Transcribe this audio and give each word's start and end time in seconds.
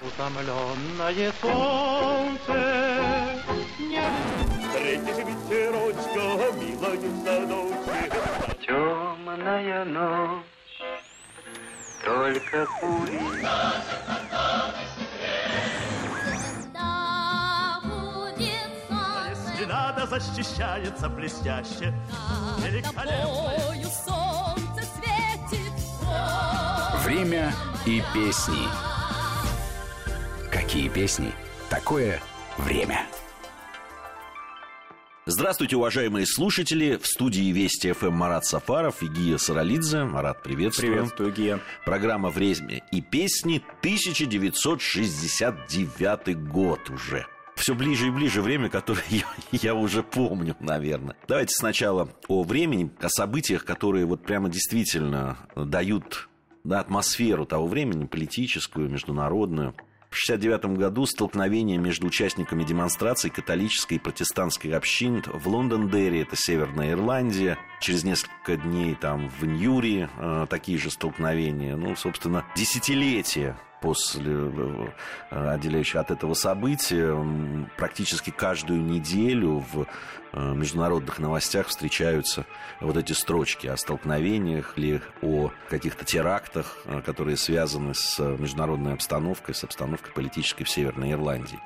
Утомленное 0.00 1.32
солнце 1.40 2.54
не... 3.78 4.02
Встретишь 4.60 5.24
ветерочка, 5.24 6.24
милая 6.58 7.10
садочек. 7.24 8.12
Темная 8.66 9.84
ночь, 9.84 10.44
только 12.04 12.66
пули. 12.80 13.20
Надо 19.66 20.06
защищается 20.06 21.08
блестяще. 21.08 21.94
Великолепно. 22.58 23.50
солнце 23.90 24.86
светит. 24.94 25.72
Время 27.04 27.52
и 27.86 28.02
песни. 28.12 28.93
Какие 30.74 30.88
песни? 30.88 31.30
Такое 31.70 32.20
время. 32.58 33.06
Здравствуйте, 35.24 35.76
уважаемые 35.76 36.26
слушатели. 36.26 36.96
В 36.96 37.06
студии 37.06 37.52
Вести 37.52 37.92
ФМ 37.92 38.10
Марат 38.10 38.44
Сафаров 38.44 39.00
и 39.04 39.06
Гия 39.06 39.38
Саралидзе. 39.38 40.02
Марат, 40.02 40.42
приветствую. 40.42 40.94
Приветствую, 40.94 41.32
Гия. 41.32 41.60
Программа 41.84 42.30
«Время 42.30 42.82
и 42.90 43.00
песни» 43.00 43.62
1969 43.82 46.42
год 46.48 46.90
уже 46.90 47.28
все 47.54 47.76
ближе 47.76 48.08
и 48.08 48.10
ближе 48.10 48.42
время, 48.42 48.68
которое 48.68 49.04
я, 49.10 49.26
я 49.52 49.76
уже 49.76 50.02
помню, 50.02 50.56
наверное. 50.58 51.14
Давайте 51.28 51.54
сначала 51.54 52.08
о 52.26 52.42
времени, 52.42 52.90
о 52.98 53.08
событиях, 53.08 53.64
которые 53.64 54.06
вот 54.06 54.24
прямо 54.24 54.48
действительно 54.48 55.38
дают 55.54 56.28
да, 56.64 56.80
атмосферу 56.80 57.46
того 57.46 57.68
времени, 57.68 58.06
политическую, 58.06 58.90
международную. 58.90 59.76
В 60.14 60.16
1969 60.16 60.78
году 60.78 61.06
столкновение 61.06 61.76
между 61.76 62.06
участниками 62.06 62.62
демонстраций 62.62 63.30
католической 63.30 63.94
и 63.94 63.98
протестантской 63.98 64.70
общин 64.70 65.24
в 65.26 65.48
Лондон-Дерри, 65.48 66.20
это 66.20 66.36
Северная 66.36 66.92
Ирландия. 66.92 67.58
Через 67.80 68.04
несколько 68.04 68.56
дней 68.56 68.94
там 68.94 69.28
в 69.28 69.44
Ньюри 69.44 70.08
э, 70.16 70.46
такие 70.48 70.78
же 70.78 70.90
столкновения. 70.92 71.74
Ну, 71.74 71.96
собственно, 71.96 72.44
десятилетия 72.54 73.58
после 73.84 74.32
э, 74.32 74.88
отделяющих 75.30 75.96
от 75.96 76.10
этого 76.10 76.32
события 76.32 77.14
практически 77.76 78.30
каждую 78.30 78.82
неделю 78.82 79.62
в 79.70 79.86
э, 80.32 80.54
международных 80.54 81.18
новостях 81.18 81.66
встречаются 81.66 82.46
вот 82.80 82.96
эти 82.96 83.12
строчки 83.12 83.66
о 83.66 83.76
столкновениях 83.76 84.72
или 84.76 85.02
о 85.20 85.50
каких-то 85.68 86.06
терактах, 86.06 86.78
э, 86.86 87.02
которые 87.02 87.36
связаны 87.36 87.92
с 87.92 88.18
международной 88.18 88.94
обстановкой, 88.94 89.54
с 89.54 89.64
обстановкой 89.64 90.14
политической 90.14 90.64
в 90.64 90.70
Северной 90.70 91.12
Ирландии. 91.12 91.60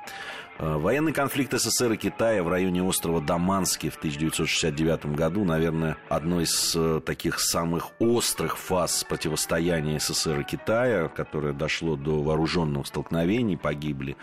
Э, 0.59 0.75
военный 0.75 1.13
конфликт 1.13 1.53
СССР 1.53 1.93
и 1.93 1.97
Китая 1.97 2.43
в 2.43 2.49
районе 2.49 2.83
острова 2.83 3.21
Даманский 3.21 3.89
в 3.89 3.95
1969 3.95 5.15
году, 5.15 5.45
наверное, 5.45 5.95
одной 6.09 6.43
из 6.43 6.75
э, 6.75 6.99
таких 7.05 7.39
самых 7.39 7.91
острых 7.99 8.57
фаз 8.57 9.05
противостояния 9.05 9.99
СССР 9.99 10.41
и 10.41 10.43
Китая, 10.43 11.07
которое 11.07 11.53
дошло 11.53 11.95
до 11.95 12.21
вооруженных 12.21 12.87
столкновений, 12.87 13.55
погибли 13.55 14.17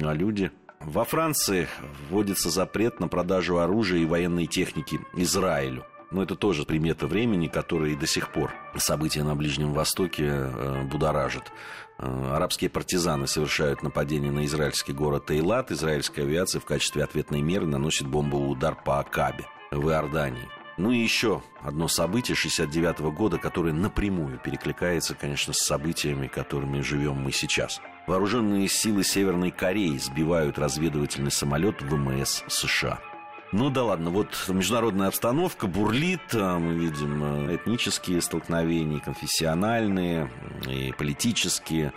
а 0.00 0.14
люди. 0.14 0.50
Во 0.80 1.04
Франции 1.04 1.68
вводится 2.08 2.50
запрет 2.50 2.98
на 2.98 3.06
продажу 3.06 3.58
оружия 3.58 4.00
и 4.00 4.06
военной 4.06 4.46
техники 4.46 4.98
Израилю. 5.14 5.84
Но 6.12 6.22
это 6.22 6.36
тоже 6.36 6.64
примета 6.64 7.06
времени, 7.06 7.46
которая 7.46 7.90
и 7.90 7.96
до 7.96 8.06
сих 8.06 8.30
пор 8.30 8.52
события 8.76 9.24
на 9.24 9.34
Ближнем 9.34 9.72
Востоке 9.72 10.26
э, 10.28 10.82
будоражат. 10.84 11.50
Э, 11.98 12.32
арабские 12.34 12.68
партизаны 12.68 13.26
совершают 13.26 13.82
нападение 13.82 14.30
на 14.30 14.44
израильский 14.44 14.92
город 14.92 15.30
Эйлат. 15.30 15.70
Израильская 15.70 16.22
авиация 16.22 16.60
в 16.60 16.66
качестве 16.66 17.02
ответной 17.02 17.40
меры 17.40 17.66
наносит 17.66 18.06
бомбовый 18.06 18.52
удар 18.52 18.74
по 18.74 18.98
Акабе 18.98 19.46
в 19.70 19.88
Иордании. 19.88 20.48
Ну 20.76 20.90
и 20.90 20.98
еще 20.98 21.42
одно 21.62 21.88
событие 21.88 22.34
69 22.34 23.00
-го 23.00 23.10
года, 23.10 23.38
которое 23.38 23.72
напрямую 23.72 24.38
перекликается, 24.38 25.14
конечно, 25.14 25.54
с 25.54 25.58
событиями, 25.58 26.26
которыми 26.26 26.80
живем 26.80 27.22
мы 27.22 27.32
сейчас. 27.32 27.80
Вооруженные 28.06 28.68
силы 28.68 29.04
Северной 29.04 29.50
Кореи 29.50 29.96
сбивают 29.96 30.58
разведывательный 30.58 31.30
самолет 31.30 31.80
ВМС 31.82 32.42
США– 32.48 33.00
ну 33.52 33.70
да 33.70 33.84
ладно, 33.84 34.10
вот 34.10 34.28
международная 34.48 35.08
обстановка 35.08 35.66
бурлит, 35.66 36.20
а 36.32 36.58
мы 36.58 36.74
видим 36.74 37.22
э, 37.50 37.56
этнические 37.56 38.22
столкновения, 38.22 38.98
конфессиональные 38.98 40.30
и 40.66 40.92
политические 40.92 41.92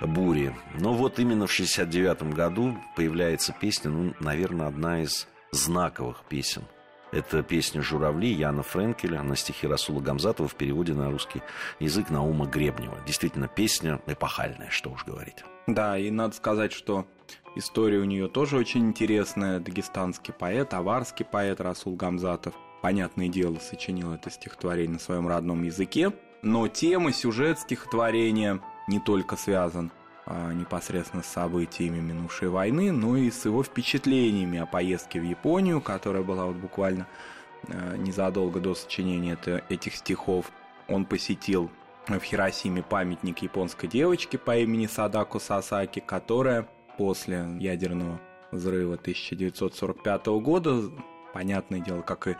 бури. 0.00 0.54
Но 0.74 0.92
вот 0.92 1.18
именно 1.18 1.46
в 1.46 1.52
69 1.52 2.34
году 2.34 2.76
появляется 2.94 3.54
песня, 3.58 3.90
ну, 3.90 4.14
наверное, 4.20 4.68
одна 4.68 5.02
из 5.02 5.26
знаковых 5.50 6.24
песен. 6.28 6.64
Это 7.10 7.42
песня 7.42 7.80
«Журавли» 7.80 8.28
Яна 8.28 8.62
Френкеля 8.62 9.22
на 9.22 9.34
стихи 9.34 9.66
Расула 9.66 10.00
Гамзатова 10.00 10.48
в 10.48 10.54
переводе 10.54 10.92
на 10.92 11.10
русский 11.10 11.42
язык 11.80 12.10
Наума 12.10 12.46
Гребнева. 12.46 12.98
Действительно, 13.06 13.48
песня 13.48 14.00
эпохальная, 14.06 14.68
что 14.70 14.90
уж 14.90 15.04
говорить. 15.04 15.44
Да, 15.66 15.96
и 15.96 16.10
надо 16.10 16.34
сказать, 16.34 16.72
что 16.72 17.06
История 17.58 17.98
у 17.98 18.04
нее 18.04 18.28
тоже 18.28 18.56
очень 18.56 18.86
интересная. 18.86 19.58
Дагестанский 19.58 20.32
поэт, 20.32 20.74
аварский 20.74 21.24
поэт 21.24 21.60
Расул 21.60 21.96
Гамзатов. 21.96 22.54
Понятное 22.82 23.28
дело, 23.28 23.58
сочинил 23.58 24.12
это 24.12 24.30
стихотворение 24.30 24.94
на 24.94 24.98
своем 25.00 25.26
родном 25.26 25.64
языке. 25.64 26.12
Но 26.42 26.68
тема, 26.68 27.12
сюжет 27.12 27.58
стихотворения 27.58 28.60
не 28.86 29.00
только 29.00 29.36
связан 29.36 29.90
непосредственно 30.52 31.22
с 31.22 31.26
событиями 31.26 31.98
минувшей 31.98 32.48
войны, 32.48 32.92
но 32.92 33.16
и 33.16 33.30
с 33.30 33.44
его 33.44 33.62
впечатлениями 33.62 34.58
о 34.58 34.66
поездке 34.66 35.20
в 35.20 35.24
Японию, 35.24 35.80
которая 35.80 36.22
была 36.22 36.46
вот 36.46 36.56
буквально 36.56 37.06
а, 37.68 37.96
незадолго 37.96 38.60
до 38.60 38.74
сочинения 38.74 39.38
этих 39.68 39.94
стихов. 39.94 40.50
Он 40.88 41.04
посетил 41.04 41.70
в 42.06 42.20
Хиросиме 42.20 42.82
памятник 42.82 43.38
японской 43.38 43.86
девочке 43.86 44.38
по 44.38 44.56
имени 44.56 44.86
Садако 44.86 45.38
Сасаки, 45.38 46.00
которая 46.00 46.68
после 46.96 47.46
ядерного 47.58 48.20
взрыва 48.50 48.94
1945 48.94 50.26
года. 50.26 50.90
Понятное 51.32 51.80
дело, 51.80 52.02
как 52.02 52.26
и 52.26 52.36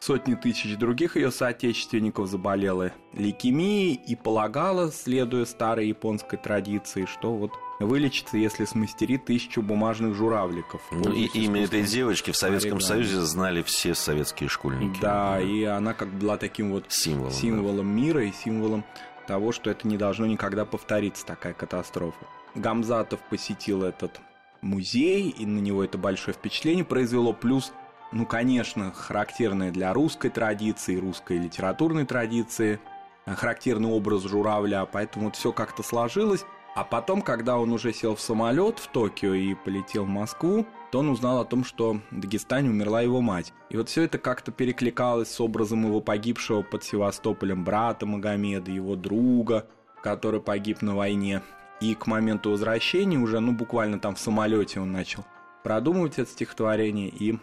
сотни 0.00 0.34
тысяч 0.34 0.76
других 0.76 1.16
ее 1.16 1.30
соотечественников 1.30 2.28
заболела 2.28 2.92
лейкемией 3.12 3.94
и 3.94 4.16
полагала, 4.16 4.90
следуя 4.90 5.44
старой 5.44 5.88
японской 5.88 6.36
традиции, 6.36 7.04
что 7.04 7.34
вот 7.34 7.52
вылечится, 7.80 8.38
если 8.38 8.64
смастерит 8.64 9.26
тысячу 9.26 9.62
бумажных 9.62 10.14
журавликов. 10.14 10.80
Ну, 10.90 11.12
и 11.12 11.26
имя 11.26 11.64
этой 11.64 11.82
девочки 11.82 12.30
в 12.30 12.36
Советском 12.36 12.78
оригами. 12.78 12.88
Союзе 12.88 13.20
знали 13.20 13.62
все 13.62 13.94
советские 13.94 14.48
школьники. 14.48 14.98
Да, 15.00 15.34
да, 15.34 15.40
и 15.40 15.64
она 15.64 15.92
как 15.94 16.08
была 16.08 16.36
таким 16.36 16.72
вот 16.72 16.86
символом, 16.88 17.32
символом 17.32 17.86
да. 17.86 18.00
мира 18.02 18.24
и 18.24 18.32
символом 18.32 18.84
того, 19.26 19.52
что 19.52 19.70
это 19.70 19.86
не 19.86 19.96
должно 19.96 20.26
никогда 20.26 20.64
повториться, 20.64 21.24
такая 21.26 21.52
катастрофа. 21.52 22.26
Гамзатов 22.54 23.20
посетил 23.28 23.84
этот 23.84 24.20
музей, 24.60 25.30
и 25.30 25.46
на 25.46 25.58
него 25.58 25.84
это 25.84 25.98
большое 25.98 26.34
впечатление 26.34 26.84
произвело. 26.84 27.32
Плюс, 27.32 27.72
ну, 28.12 28.26
конечно, 28.26 28.92
характерное 28.92 29.70
для 29.70 29.92
русской 29.92 30.30
традиции, 30.30 30.96
русской 30.96 31.38
литературной 31.38 32.06
традиции, 32.06 32.80
э, 33.26 33.34
характерный 33.34 33.88
образ 33.88 34.22
журавля, 34.22 34.84
поэтому 34.84 35.26
вот 35.26 35.36
все 35.36 35.52
как-то 35.52 35.82
сложилось. 35.82 36.44
А 36.74 36.84
потом, 36.84 37.22
когда 37.22 37.58
он 37.58 37.72
уже 37.72 37.92
сел 37.92 38.14
в 38.14 38.20
самолет 38.20 38.78
в 38.78 38.88
Токио 38.88 39.34
и 39.34 39.54
полетел 39.54 40.04
в 40.04 40.08
Москву, 40.08 40.66
то 40.92 41.00
он 41.00 41.08
узнал 41.08 41.40
о 41.40 41.44
том, 41.44 41.64
что 41.64 42.00
в 42.10 42.20
Дагестане 42.20 42.70
умерла 42.70 43.00
его 43.00 43.20
мать. 43.20 43.52
И 43.70 43.76
вот 43.76 43.88
все 43.88 44.02
это 44.02 44.18
как-то 44.18 44.52
перекликалось 44.52 45.30
с 45.30 45.40
образом 45.40 45.84
его 45.84 46.00
погибшего 46.00 46.62
под 46.62 46.84
Севастополем 46.84 47.64
брата 47.64 48.06
Магомеда, 48.06 48.70
его 48.70 48.96
друга, 48.96 49.66
который 50.02 50.40
погиб 50.40 50.82
на 50.82 50.94
войне. 50.94 51.42
И 51.80 51.94
к 51.94 52.06
моменту 52.06 52.50
возвращения 52.50 53.18
уже, 53.18 53.40
ну, 53.40 53.52
буквально 53.52 53.98
там 53.98 54.14
в 54.14 54.20
самолете 54.20 54.80
он 54.80 54.92
начал 54.92 55.24
продумывать 55.62 56.18
это 56.18 56.30
стихотворение 56.30 57.08
и 57.08 57.38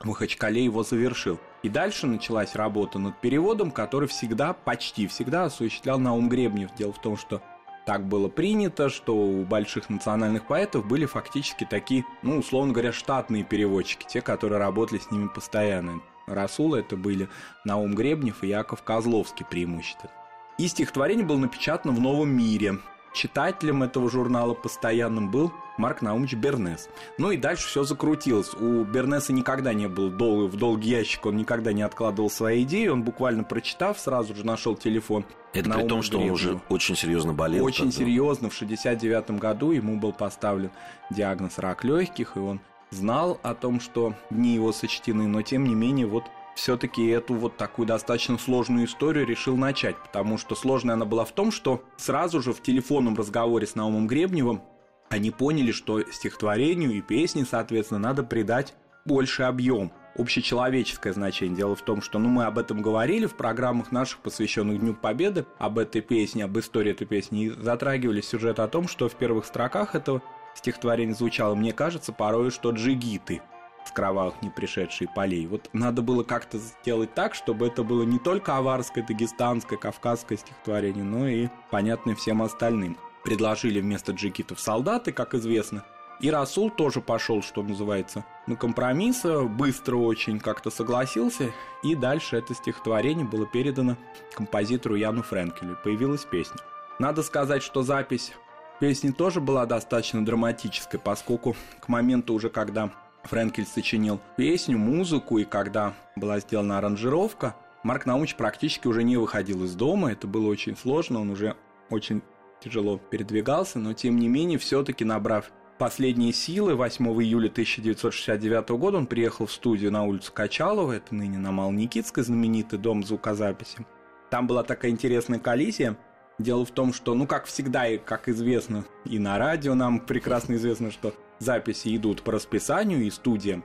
в 0.00 0.04
Махачкале 0.04 0.64
его 0.64 0.82
завершил. 0.82 1.38
И 1.62 1.68
дальше 1.68 2.06
началась 2.06 2.54
работа 2.54 2.98
над 2.98 3.20
переводом, 3.20 3.70
который 3.70 4.08
всегда, 4.08 4.52
почти 4.52 5.06
всегда 5.06 5.44
осуществлял 5.44 5.98
Наум 5.98 6.28
Гребнев. 6.28 6.74
Дело 6.74 6.92
в 6.92 7.00
том, 7.00 7.16
что 7.16 7.42
так 7.86 8.06
было 8.06 8.28
принято, 8.28 8.88
что 8.90 9.16
у 9.16 9.44
больших 9.44 9.88
национальных 9.90 10.46
поэтов 10.46 10.86
были 10.86 11.06
фактически 11.06 11.64
такие, 11.64 12.04
ну, 12.22 12.38
условно 12.38 12.72
говоря, 12.72 12.92
штатные 12.92 13.44
переводчики, 13.44 14.06
те, 14.08 14.20
которые 14.20 14.58
работали 14.58 14.98
с 14.98 15.10
ними 15.10 15.28
постоянно. 15.28 16.02
Расул 16.26 16.74
это 16.74 16.96
были 16.96 17.28
Наум 17.64 17.94
Гребнев 17.94 18.42
и 18.42 18.48
Яков 18.48 18.82
Козловский 18.82 19.46
преимущественно. 19.46 20.12
И 20.58 20.66
стихотворение 20.68 21.24
было 21.24 21.38
напечатано 21.38 21.94
в 21.94 22.00
«Новом 22.00 22.30
мире», 22.30 22.78
читателем 23.16 23.82
этого 23.82 24.10
журнала 24.10 24.54
постоянным 24.54 25.30
был 25.30 25.52
Марк 25.78 26.02
Наумович 26.02 26.34
Бернес. 26.34 26.88
Ну 27.18 27.30
и 27.30 27.36
дальше 27.36 27.66
все 27.66 27.82
закрутилось. 27.82 28.54
У 28.54 28.84
Бернеса 28.84 29.32
никогда 29.32 29.72
не 29.72 29.88
был 29.88 30.10
дол- 30.10 30.46
в 30.46 30.56
долгий 30.56 30.90
ящик, 30.90 31.26
он 31.26 31.36
никогда 31.36 31.72
не 31.72 31.82
откладывал 31.82 32.30
свои 32.30 32.62
идеи, 32.62 32.88
он 32.88 33.02
буквально 33.02 33.42
прочитав, 33.42 33.98
сразу 33.98 34.34
же 34.34 34.44
нашел 34.46 34.76
телефон. 34.76 35.24
Это 35.52 35.70
при 35.70 35.88
том, 35.88 36.02
что 36.02 36.18
он 36.18 36.30
уже 36.30 36.60
очень 36.68 36.94
серьезно 36.96 37.32
болел. 37.32 37.64
Очень 37.64 37.90
тогда. 37.90 37.98
серьезно. 37.98 38.50
В 38.50 38.54
69 38.54 39.30
году 39.32 39.70
ему 39.72 39.98
был 39.98 40.12
поставлен 40.12 40.70
диагноз 41.10 41.58
рак 41.58 41.82
легких, 41.84 42.36
и 42.36 42.38
он 42.38 42.60
знал 42.90 43.40
о 43.42 43.54
том, 43.54 43.80
что 43.80 44.14
дни 44.30 44.54
его 44.54 44.72
сочтены, 44.72 45.26
но 45.26 45.42
тем 45.42 45.64
не 45.64 45.74
менее 45.74 46.06
вот 46.06 46.24
все-таки 46.56 47.06
эту 47.06 47.34
вот 47.34 47.58
такую 47.58 47.86
достаточно 47.86 48.38
сложную 48.38 48.86
историю 48.86 49.26
решил 49.26 49.56
начать, 49.56 49.96
потому 50.02 50.38
что 50.38 50.54
сложная 50.54 50.94
она 50.94 51.04
была 51.04 51.26
в 51.26 51.32
том, 51.32 51.52
что 51.52 51.84
сразу 51.98 52.40
же 52.40 52.52
в 52.52 52.62
телефонном 52.62 53.14
разговоре 53.14 53.66
с 53.66 53.74
Наумом 53.74 54.06
Гребневым 54.06 54.62
они 55.10 55.30
поняли, 55.30 55.70
что 55.70 56.02
стихотворению 56.10 56.92
и 56.92 57.02
песне, 57.02 57.46
соответственно, 57.48 58.00
надо 58.00 58.24
придать 58.24 58.74
больше 59.04 59.42
объем, 59.42 59.92
общечеловеческое 60.16 61.12
значение. 61.12 61.58
Дело 61.58 61.76
в 61.76 61.82
том, 61.82 62.00
что 62.00 62.18
ну, 62.18 62.30
мы 62.30 62.46
об 62.46 62.58
этом 62.58 62.80
говорили 62.80 63.26
в 63.26 63.36
программах 63.36 63.92
наших, 63.92 64.20
посвященных 64.20 64.80
Дню 64.80 64.94
Победы, 64.94 65.44
об 65.58 65.78
этой 65.78 66.00
песне, 66.00 66.44
об 66.44 66.58
истории 66.58 66.92
этой 66.92 67.06
песни, 67.06 67.44
и 67.44 67.50
затрагивали 67.50 68.22
сюжет 68.22 68.58
о 68.58 68.66
том, 68.66 68.88
что 68.88 69.08
в 69.10 69.14
первых 69.14 69.44
строках 69.44 69.94
этого 69.94 70.22
стихотворения 70.54 71.14
звучало, 71.14 71.54
мне 71.54 71.72
кажется, 71.72 72.12
порой, 72.12 72.50
что 72.50 72.70
джигиты– 72.70 73.42
с 73.86 73.92
кровавых 73.92 74.42
не 74.42 74.50
пришедшие 74.50 75.08
полей. 75.14 75.46
Вот 75.46 75.68
надо 75.72 76.02
было 76.02 76.22
как-то 76.22 76.58
сделать 76.58 77.14
так, 77.14 77.34
чтобы 77.34 77.68
это 77.68 77.82
было 77.82 78.02
не 78.02 78.18
только 78.18 78.56
аварское, 78.56 79.04
дагестанское, 79.04 79.78
кавказское 79.78 80.38
стихотворение, 80.38 81.04
но 81.04 81.28
и 81.28 81.48
понятное 81.70 82.14
всем 82.14 82.42
остальным. 82.42 82.96
Предложили 83.24 83.80
вместо 83.80 84.12
джигитов 84.12 84.60
солдаты, 84.60 85.12
как 85.12 85.34
известно, 85.34 85.84
и 86.20 86.30
Расул 86.30 86.70
тоже 86.70 87.00
пошел, 87.00 87.42
что 87.42 87.62
называется, 87.62 88.24
на 88.46 88.56
компромисс, 88.56 89.22
быстро 89.24 89.96
очень 89.96 90.40
как-то 90.40 90.70
согласился, 90.70 91.52
и 91.82 91.94
дальше 91.94 92.36
это 92.36 92.54
стихотворение 92.54 93.26
было 93.26 93.46
передано 93.46 93.96
композитору 94.34 94.94
Яну 94.94 95.22
Френкелю. 95.22 95.76
Появилась 95.84 96.24
песня. 96.24 96.56
Надо 96.98 97.22
сказать, 97.22 97.62
что 97.62 97.82
запись 97.82 98.32
песни 98.80 99.10
тоже 99.10 99.40
была 99.40 99.66
достаточно 99.66 100.24
драматической, 100.24 100.98
поскольку 100.98 101.54
к 101.80 101.88
моменту 101.88 102.32
уже, 102.32 102.48
когда 102.48 102.90
Френкель 103.26 103.66
сочинил 103.66 104.20
песню, 104.36 104.78
музыку, 104.78 105.38
и 105.38 105.44
когда 105.44 105.94
была 106.16 106.40
сделана 106.40 106.78
аранжировка, 106.78 107.56
Марк 107.82 108.06
Наумович 108.06 108.36
практически 108.36 108.88
уже 108.88 109.04
не 109.04 109.16
выходил 109.16 109.64
из 109.64 109.74
дома, 109.74 110.12
это 110.12 110.26
было 110.26 110.48
очень 110.48 110.76
сложно, 110.76 111.20
он 111.20 111.30
уже 111.30 111.56
очень 111.90 112.22
тяжело 112.60 112.98
передвигался, 112.98 113.78
но 113.78 113.92
тем 113.92 114.18
не 114.18 114.28
менее, 114.28 114.58
все-таки 114.58 115.04
набрав 115.04 115.50
последние 115.78 116.32
силы, 116.32 116.74
8 116.74 117.06
июля 117.22 117.48
1969 117.48 118.68
года 118.70 118.98
он 118.98 119.06
приехал 119.06 119.46
в 119.46 119.52
студию 119.52 119.92
на 119.92 120.04
улицу 120.04 120.32
Качалова, 120.32 120.92
это 120.92 121.14
ныне 121.14 121.38
на 121.38 121.52
Малоникитской, 121.52 122.24
знаменитый 122.24 122.78
дом 122.78 123.04
звукозаписи. 123.04 123.86
Там 124.30 124.46
была 124.46 124.62
такая 124.62 124.90
интересная 124.90 125.38
коллизия. 125.38 125.96
Дело 126.38 126.66
в 126.66 126.70
том, 126.70 126.92
что, 126.92 127.14
ну, 127.14 127.26
как 127.26 127.46
всегда 127.46 127.86
и 127.86 127.96
как 127.96 128.28
известно, 128.28 128.84
и 129.04 129.18
на 129.18 129.38
радио 129.38 129.74
нам 129.74 130.00
прекрасно 130.00 130.54
известно, 130.54 130.90
что 130.90 131.14
записи 131.38 131.96
идут 131.96 132.22
по 132.22 132.32
расписанию, 132.32 133.04
и 133.04 133.10
студия 133.10 133.62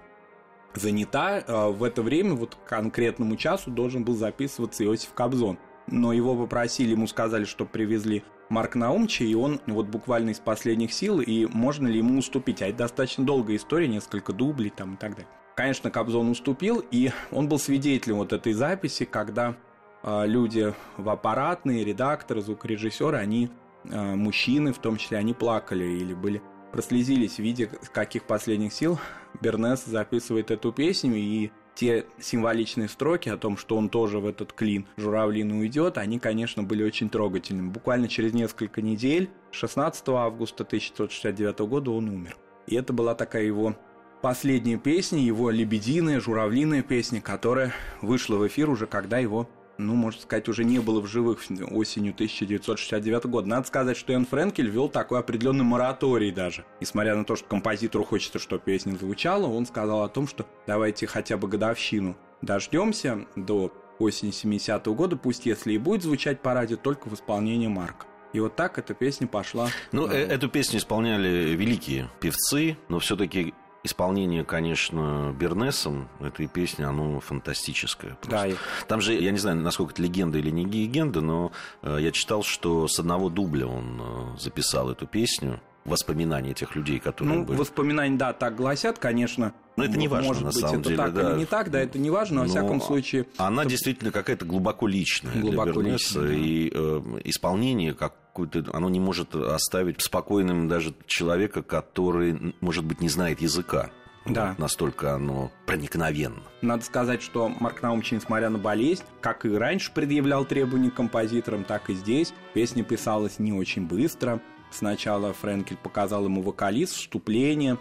занята. 0.76 1.44
А 1.48 1.70
в 1.70 1.84
это 1.84 2.02
время, 2.02 2.34
вот 2.34 2.56
к 2.56 2.68
конкретному 2.68 3.36
часу, 3.36 3.72
должен 3.72 4.04
был 4.04 4.16
записываться 4.16 4.84
Иосиф 4.84 5.14
Кобзон. 5.14 5.58
Но 5.88 6.14
его 6.14 6.36
попросили, 6.36 6.92
ему 6.92 7.08
сказали, 7.08 7.44
что 7.44 7.66
привезли 7.66 8.24
Марк 8.50 8.76
Наумча, 8.76 9.24
и 9.24 9.34
он 9.34 9.60
вот 9.68 9.88
буквально 9.88 10.32
из 10.32 10.40
последних 10.40 10.94
сил, 10.94 11.20
и 11.20 11.46
можно 11.46 11.88
ли 11.88 11.98
ему 11.98 12.20
уступить. 12.20 12.62
А 12.62 12.68
это 12.68 12.80
достаточно 12.80 13.26
долгая 13.26 13.58
история, 13.58 13.88
несколько 13.88 14.34
дублей 14.34 14.70
там 14.70 14.96
и 14.96 14.98
так 14.98 15.12
далее. 15.12 15.28
Конечно, 15.56 15.92
Кобзон 15.92 16.30
уступил, 16.30 16.84
и 16.92 17.12
он 17.32 17.48
был 17.50 17.60
свидетелем 17.60 18.18
вот 18.18 18.34
этой 18.34 18.54
записи, 18.54 19.06
когда 19.06 19.56
э, 20.04 20.24
люди 20.26 20.74
в 20.98 21.10
аппаратные, 21.10 21.84
редакторы, 21.84 22.42
звукорежиссеры, 22.42 23.18
они, 23.18 23.50
э, 23.84 24.16
мужчины 24.16 24.72
в 24.72 24.80
том 24.80 24.98
числе, 24.98 25.18
они 25.18 25.34
плакали 25.34 25.84
или 25.84 26.14
были 26.14 26.42
прослезились, 26.72 27.40
видя, 27.40 27.68
каких 27.94 28.24
последних 28.24 28.74
сил 28.74 29.00
Бернес 29.40 29.86
записывает 29.86 30.52
эту 30.52 30.72
песню, 30.72 31.16
и 31.16 31.52
те 31.76 32.06
символичные 32.20 32.90
строки 32.90 33.30
о 33.30 33.38
том, 33.38 33.58
что 33.58 33.78
он 33.78 33.90
тоже 33.90 34.20
в 34.20 34.26
этот 34.26 34.54
клин 34.54 34.86
журавлин 34.98 35.52
уйдет, 35.52 35.98
они, 35.98 36.20
конечно, 36.20 36.64
были 36.64 36.84
очень 36.84 37.10
трогательными. 37.10 37.70
Буквально 37.70 38.08
через 38.08 38.34
несколько 38.34 38.82
недель, 38.82 39.30
16 39.52 40.10
августа 40.10 40.64
1969 40.64 41.60
года, 41.60 41.92
он 41.92 42.10
умер. 42.10 42.38
И 42.68 42.76
это 42.76 42.94
была 42.94 43.16
такая 43.16 43.44
его 43.44 43.76
последняя 44.22 44.78
песня, 44.78 45.20
его 45.20 45.50
лебединая, 45.50 46.20
журавлиная 46.20 46.84
песня, 46.84 47.22
которая 47.22 47.74
вышла 48.02 48.36
в 48.36 48.48
эфир 48.48 48.70
уже, 48.70 48.86
когда 48.86 49.18
его 49.18 49.50
ну, 49.78 49.96
можно 49.96 50.22
сказать, 50.22 50.48
уже 50.48 50.64
не 50.64 50.80
было 50.80 51.02
в 51.02 51.08
живых 51.08 51.40
осенью 51.72 52.14
1969 52.14 53.26
года. 53.26 53.48
Надо 53.48 53.68
сказать, 53.68 53.98
что 53.98 54.14
Энн 54.14 54.26
Френкель 54.26 54.70
вел 54.70 54.90
такой 54.90 55.20
определенный 55.20 55.64
мораторий 55.64 56.32
даже. 56.32 56.66
Несмотря 56.80 57.16
на 57.16 57.26
то, 57.26 57.36
что 57.36 57.48
композитору 57.48 58.04
хочется, 58.04 58.40
чтобы 58.40 58.64
песня 58.64 58.96
звучала, 58.96 59.48
он 59.48 59.66
сказал 59.66 60.04
о 60.04 60.10
том, 60.10 60.28
что 60.28 60.46
давайте 60.68 61.08
хотя 61.08 61.38
бы 61.38 61.48
годовщину 61.48 62.16
дождемся 62.42 63.26
до 63.36 63.74
осени 64.00 64.32
70-го 64.32 64.94
года, 64.94 65.16
пусть 65.16 65.46
если 65.46 65.74
и 65.74 65.78
будет 65.78 66.04
звучать 66.04 66.42
по 66.42 66.54
радио, 66.54 66.78
только 66.78 67.08
в 67.08 67.14
исполнении 67.14 67.68
Марка. 67.68 68.06
И 68.34 68.40
вот 68.40 68.56
так 68.56 68.78
эта 68.78 68.94
песня 68.94 69.28
пошла. 69.28 69.70
Ну, 69.92 70.08
э, 70.08 70.16
эту 70.16 70.48
песню 70.50 70.80
исполняли 70.80 71.54
великие 71.56 72.10
певцы, 72.20 72.78
но 72.88 73.00
все-таки 73.00 73.54
исполнение, 73.84 74.44
конечно, 74.44 75.36
Бернесом 75.38 76.08
этой 76.20 76.48
песни, 76.48 76.84
оно 76.84 77.20
фантастическое. 77.20 78.18
Просто. 78.22 78.50
Да. 78.50 78.56
Там 78.88 79.02
же, 79.02 79.14
я 79.14 79.32
не 79.32 79.38
знаю, 79.38 79.58
насколько 79.58 79.94
это 79.94 80.02
легенда 80.02 80.38
или 80.38 80.50
не 80.50 80.66
легенда, 80.66 81.22
но 81.22 81.52
э, 81.82 81.98
я 82.00 82.12
читал, 82.12 82.44
что 82.44 82.88
с 82.88 83.00
одного 83.00 83.30
дубля 83.30 83.68
он 83.68 84.02
э, 84.02 84.40
записал 84.40 84.90
эту 84.90 85.08
песню 85.08 85.60
воспоминания 85.84 86.52
этих 86.52 86.76
людей, 86.76 87.00
которые 87.00 87.40
ну, 87.40 87.46
были. 87.46 87.58
воспоминания, 87.58 88.16
да, 88.16 88.34
так 88.34 88.56
гласят, 88.56 89.00
конечно. 89.00 89.54
Но 89.78 89.86
это 89.86 89.98
не 89.98 90.08
важно, 90.08 90.28
Может 90.28 90.44
на 90.44 90.50
быть, 90.50 90.60
самом 90.60 90.80
это 90.82 90.90
деле. 90.90 90.98
так 90.98 91.14
да. 91.14 91.32
или 91.32 91.40
не 91.40 91.46
так, 91.46 91.72
да, 91.72 91.80
это 91.80 91.98
не 91.98 92.10
важно, 92.10 92.36
но, 92.36 92.42
во 92.44 92.48
всяком 92.48 92.82
случае... 92.82 93.26
Она 93.38 93.66
действительно 93.66 94.12
какая-то 94.12 94.46
глубоко 94.46 94.86
личная 94.86 95.34
глубоко 95.34 95.82
для 95.82 95.84
Бернеса, 95.84 96.20
личная, 96.20 96.28
да. 96.28 96.34
и 96.34 96.72
э, 96.74 97.22
исполнение 97.24 97.94
как 97.94 98.16
какую-то, 98.32 98.66
оно 98.74 98.90
не 98.90 99.00
может 99.00 99.36
оставить 99.36 100.02
спокойным 100.02 100.68
даже 100.68 100.94
человека, 101.06 101.62
который, 101.62 102.56
может 102.62 102.86
быть, 102.86 103.02
не 103.02 103.10
знает 103.10 103.42
языка. 103.42 103.92
Да. 104.26 104.50
Вот, 104.50 104.60
настолько 104.60 105.16
оно 105.16 105.52
проникновенно. 105.66 106.44
Надо 106.62 106.84
сказать, 106.84 107.22
что 107.22 107.50
Марк 107.50 107.82
Наумович, 107.82 108.12
несмотря 108.12 108.50
на 108.50 108.58
болезнь, 108.58 109.04
как 109.20 109.46
и 109.46 109.50
раньше 109.50 109.92
предъявлял 109.92 110.46
требования 110.46 110.92
к 110.92 110.96
композиторам, 110.96 111.64
так 111.64 111.90
и 111.90 111.94
здесь. 111.94 112.34
Песня 112.54 112.84
писалась 112.84 113.40
не 113.40 113.52
очень 113.52 113.88
быстро. 113.88 114.40
Сначала 114.70 115.34
Френкель 115.34 115.78
показал 115.78 116.26
ему 116.26 116.42
вокалист, 116.42 116.94
вступление, 116.96 117.78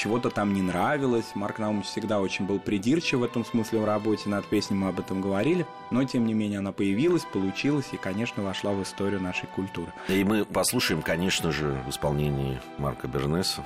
чего-то 0.00 0.30
там 0.30 0.54
не 0.54 0.62
нравилось. 0.62 1.32
Марк 1.34 1.58
Наумович 1.58 1.86
всегда 1.86 2.20
очень 2.20 2.46
был 2.46 2.58
придирчив 2.58 3.18
в 3.18 3.22
этом 3.22 3.44
смысле 3.44 3.80
в 3.80 3.84
работе, 3.84 4.30
над 4.30 4.46
песней 4.46 4.76
мы 4.76 4.88
об 4.88 4.98
этом 4.98 5.20
говорили. 5.20 5.66
Но, 5.90 6.04
тем 6.04 6.24
не 6.26 6.32
менее, 6.32 6.60
она 6.60 6.72
появилась, 6.72 7.24
получилась 7.24 7.88
и, 7.92 7.98
конечно, 7.98 8.42
вошла 8.42 8.72
в 8.72 8.82
историю 8.82 9.20
нашей 9.20 9.46
культуры. 9.48 9.92
И 10.08 10.24
мы 10.24 10.46
послушаем, 10.46 11.02
конечно 11.02 11.52
же, 11.52 11.78
в 11.86 11.90
исполнении 11.90 12.58
Марка 12.78 13.08
Бернеса 13.08 13.62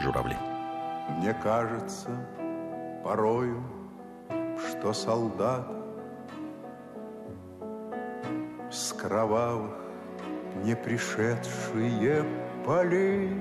«Журавли». 0.00 0.36
Мне 1.18 1.34
кажется 1.34 2.10
порою, 3.02 3.64
что 4.68 4.92
солдат 4.92 5.66
С 8.70 8.92
кровавых 8.92 9.72
не 10.62 10.76
пришедшие 10.76 12.24
полей 12.64 13.32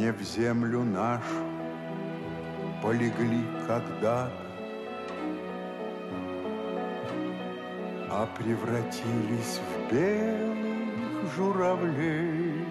Не 0.00 0.12
в 0.12 0.22
землю 0.22 0.82
нашу 0.82 1.44
полегли 2.82 3.44
когда-то, 3.66 4.32
А 8.08 8.26
превратились 8.38 9.60
в 9.60 9.92
белых 9.92 11.34
журавлей. 11.36 12.64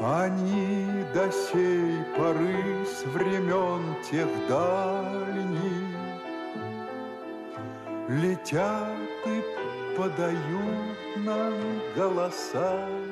Они 0.00 0.86
до 1.12 1.28
сей 1.32 2.04
поры 2.16 2.86
с 2.86 3.04
времен 3.06 3.96
тех 4.08 4.28
дальних 4.48 5.96
Летят 8.08 8.96
и 9.26 9.96
подают 9.96 11.16
нам 11.16 11.52
голоса. 11.96 13.05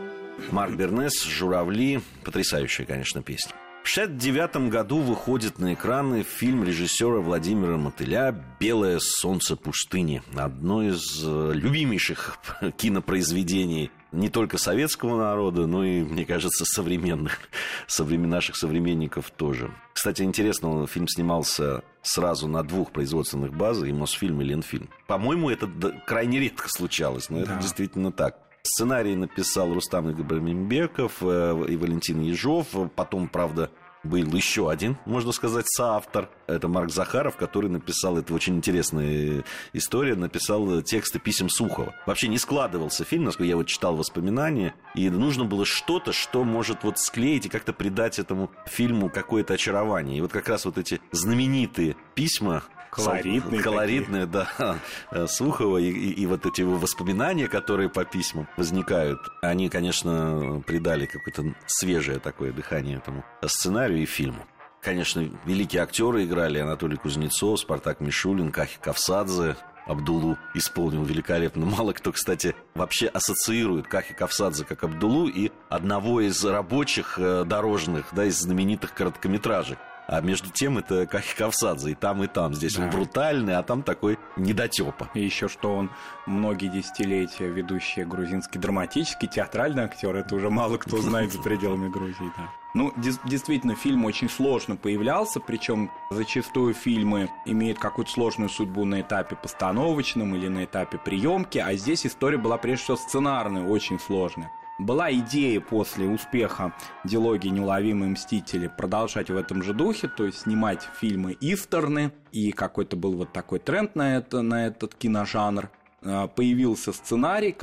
Марк 0.50 0.74
Бернес, 0.74 1.24
«Журавли». 1.24 2.00
Потрясающая, 2.24 2.84
конечно, 2.84 3.22
песня. 3.22 3.52
В 3.84 3.92
1969 3.92 4.70
году 4.72 5.00
выходит 5.00 5.58
на 5.58 5.74
экраны 5.74 6.22
фильм 6.22 6.64
режиссера 6.64 7.20
Владимира 7.20 7.76
Мотыля 7.76 8.34
«Белое 8.58 8.98
солнце 8.98 9.56
пустыни». 9.56 10.22
Одно 10.34 10.82
из 10.82 11.22
э, 11.22 11.52
любимейших 11.52 12.38
кинопроизведений 12.78 13.90
не 14.10 14.30
только 14.30 14.56
советского 14.56 15.18
народа, 15.18 15.66
но 15.66 15.84
и, 15.84 16.02
мне 16.02 16.24
кажется, 16.24 16.64
современных, 16.64 17.38
современ, 17.86 18.30
наших 18.30 18.56
современников 18.56 19.30
тоже. 19.30 19.70
Кстати, 19.92 20.22
интересно, 20.22 20.86
фильм 20.86 21.06
снимался 21.06 21.82
сразу 22.00 22.48
на 22.48 22.62
двух 22.62 22.90
производственных 22.90 23.52
базах, 23.52 23.88
и 23.88 23.92
Мосфильм, 23.92 24.40
и 24.40 24.44
Ленфильм. 24.44 24.88
По-моему, 25.06 25.50
это 25.50 25.68
крайне 26.06 26.40
редко 26.40 26.68
случалось, 26.68 27.28
но 27.28 27.38
да. 27.38 27.42
это 27.42 27.56
действительно 27.60 28.12
так. 28.12 28.38
Сценарий 28.66 29.14
написал 29.14 29.74
Рустам 29.74 30.10
Игабрамимбеков 30.10 31.18
э, 31.20 31.64
и 31.68 31.76
Валентин 31.76 32.22
Ежов. 32.22 32.68
Потом, 32.96 33.28
правда, 33.28 33.70
был 34.04 34.34
еще 34.34 34.70
один, 34.70 34.96
можно 35.04 35.32
сказать, 35.32 35.66
соавтор. 35.68 36.30
Это 36.46 36.66
Марк 36.66 36.90
Захаров, 36.90 37.36
который 37.36 37.68
написал, 37.68 38.16
это 38.16 38.32
очень 38.32 38.56
интересная 38.56 39.44
история, 39.74 40.14
написал 40.14 40.80
тексты 40.82 41.18
писем 41.18 41.50
Сухова. 41.50 41.94
Вообще 42.06 42.28
не 42.28 42.38
складывался 42.38 43.04
фильм, 43.04 43.24
насколько 43.24 43.48
я 43.48 43.56
вот 43.56 43.66
читал 43.66 43.96
воспоминания, 43.96 44.74
и 44.94 45.10
нужно 45.10 45.44
было 45.44 45.66
что-то, 45.66 46.12
что 46.12 46.42
может 46.44 46.84
вот 46.84 46.98
склеить 46.98 47.46
и 47.46 47.50
как-то 47.50 47.72
придать 47.72 48.18
этому 48.18 48.50
фильму 48.66 49.10
какое-то 49.10 49.54
очарование. 49.54 50.18
И 50.18 50.20
вот 50.20 50.32
как 50.32 50.48
раз 50.48 50.64
вот 50.64 50.78
эти 50.78 51.00
знаменитые 51.12 51.96
письма 52.14 52.64
Колоритные. 52.94 53.62
Колоритные, 53.62 54.26
да. 54.26 54.78
Сухова 55.26 55.78
и, 55.78 55.90
и, 55.90 56.10
и 56.22 56.26
вот 56.26 56.46
эти 56.46 56.60
его 56.60 56.76
воспоминания, 56.76 57.48
которые 57.48 57.88
по 57.88 58.04
письмам 58.04 58.48
возникают, 58.56 59.20
они, 59.42 59.68
конечно, 59.68 60.62
придали 60.66 61.06
какое-то 61.06 61.54
свежее 61.66 62.18
такое 62.18 62.52
дыхание 62.52 62.96
этому 62.96 63.24
сценарию 63.46 64.02
и 64.02 64.06
фильму. 64.06 64.46
Конечно, 64.82 65.30
великие 65.46 65.82
актеры 65.82 66.24
играли 66.24 66.58
Анатолий 66.58 66.96
Кузнецов, 66.96 67.60
Спартак 67.60 68.00
Мишулин, 68.00 68.52
Кахи 68.52 68.78
Кавсадзе, 68.80 69.56
Абдулу 69.86 70.38
исполнил 70.54 71.04
великолепно. 71.04 71.66
Мало 71.66 71.92
кто, 71.92 72.12
кстати, 72.12 72.54
вообще 72.74 73.06
ассоциирует 73.06 73.86
Кахи 73.86 74.14
Кавсадзе 74.14 74.64
как 74.64 74.84
Абдулу 74.84 75.28
и 75.28 75.50
одного 75.68 76.20
из 76.20 76.42
рабочих 76.44 77.18
э, 77.18 77.44
дорожных, 77.44 78.06
да, 78.12 78.24
из 78.24 78.38
знаменитых 78.38 78.94
короткометражек. 78.94 79.78
А 80.06 80.20
между 80.20 80.50
тем 80.50 80.78
это 80.78 81.06
как 81.06 81.24
Кавсадзе, 81.36 81.92
и 81.92 81.94
там, 81.94 82.22
и 82.22 82.26
там. 82.26 82.54
Здесь 82.54 82.74
да. 82.74 82.84
он 82.84 82.90
брутальный, 82.90 83.56
а 83.56 83.62
там 83.62 83.82
такой 83.82 84.18
недотепа. 84.36 85.08
И 85.14 85.24
еще 85.24 85.48
что 85.48 85.74
он 85.74 85.90
многие 86.26 86.68
десятилетия 86.68 87.48
ведущий 87.48 88.04
грузинский 88.04 88.58
драматический, 88.58 89.28
театральный 89.28 89.84
актер, 89.84 90.14
это 90.14 90.34
уже 90.34 90.50
мало 90.50 90.76
кто 90.78 90.98
знает 90.98 91.32
за 91.32 91.40
пределами 91.40 91.88
Грузии, 91.88 92.30
да. 92.36 92.50
Ну, 92.74 92.92
действительно, 92.96 93.76
фильм 93.76 94.04
очень 94.04 94.28
сложно 94.28 94.74
появлялся, 94.74 95.38
причем 95.38 95.92
зачастую 96.10 96.74
фильмы 96.74 97.30
имеют 97.44 97.78
какую-то 97.78 98.10
сложную 98.10 98.48
судьбу 98.48 98.84
на 98.84 99.00
этапе 99.00 99.36
постановочном 99.36 100.34
или 100.34 100.48
на 100.48 100.64
этапе 100.64 100.98
приемки, 100.98 101.58
а 101.58 101.72
здесь 101.74 102.04
история 102.04 102.36
была 102.36 102.58
прежде 102.58 102.82
всего 102.82 102.96
сценарная, 102.96 103.62
очень 103.62 104.00
сложная. 104.00 104.50
Была 104.78 105.12
идея 105.12 105.60
после 105.60 106.08
успеха 106.08 106.74
дилогии 107.04 107.48
«Неуловимые 107.48 108.10
мстители» 108.10 108.66
продолжать 108.66 109.30
в 109.30 109.36
этом 109.36 109.62
же 109.62 109.72
духе, 109.72 110.08
то 110.08 110.24
есть 110.24 110.40
снимать 110.40 110.88
фильмы 110.98 111.36
истерны, 111.40 112.12
и 112.32 112.50
какой-то 112.50 112.96
был 112.96 113.12
вот 113.12 113.32
такой 113.32 113.60
тренд 113.60 113.94
на, 113.94 114.16
это, 114.16 114.42
на 114.42 114.66
этот 114.66 114.96
киножанр. 114.96 115.70
А, 116.02 116.26
появился 116.26 116.92
сценарий, 116.92 117.56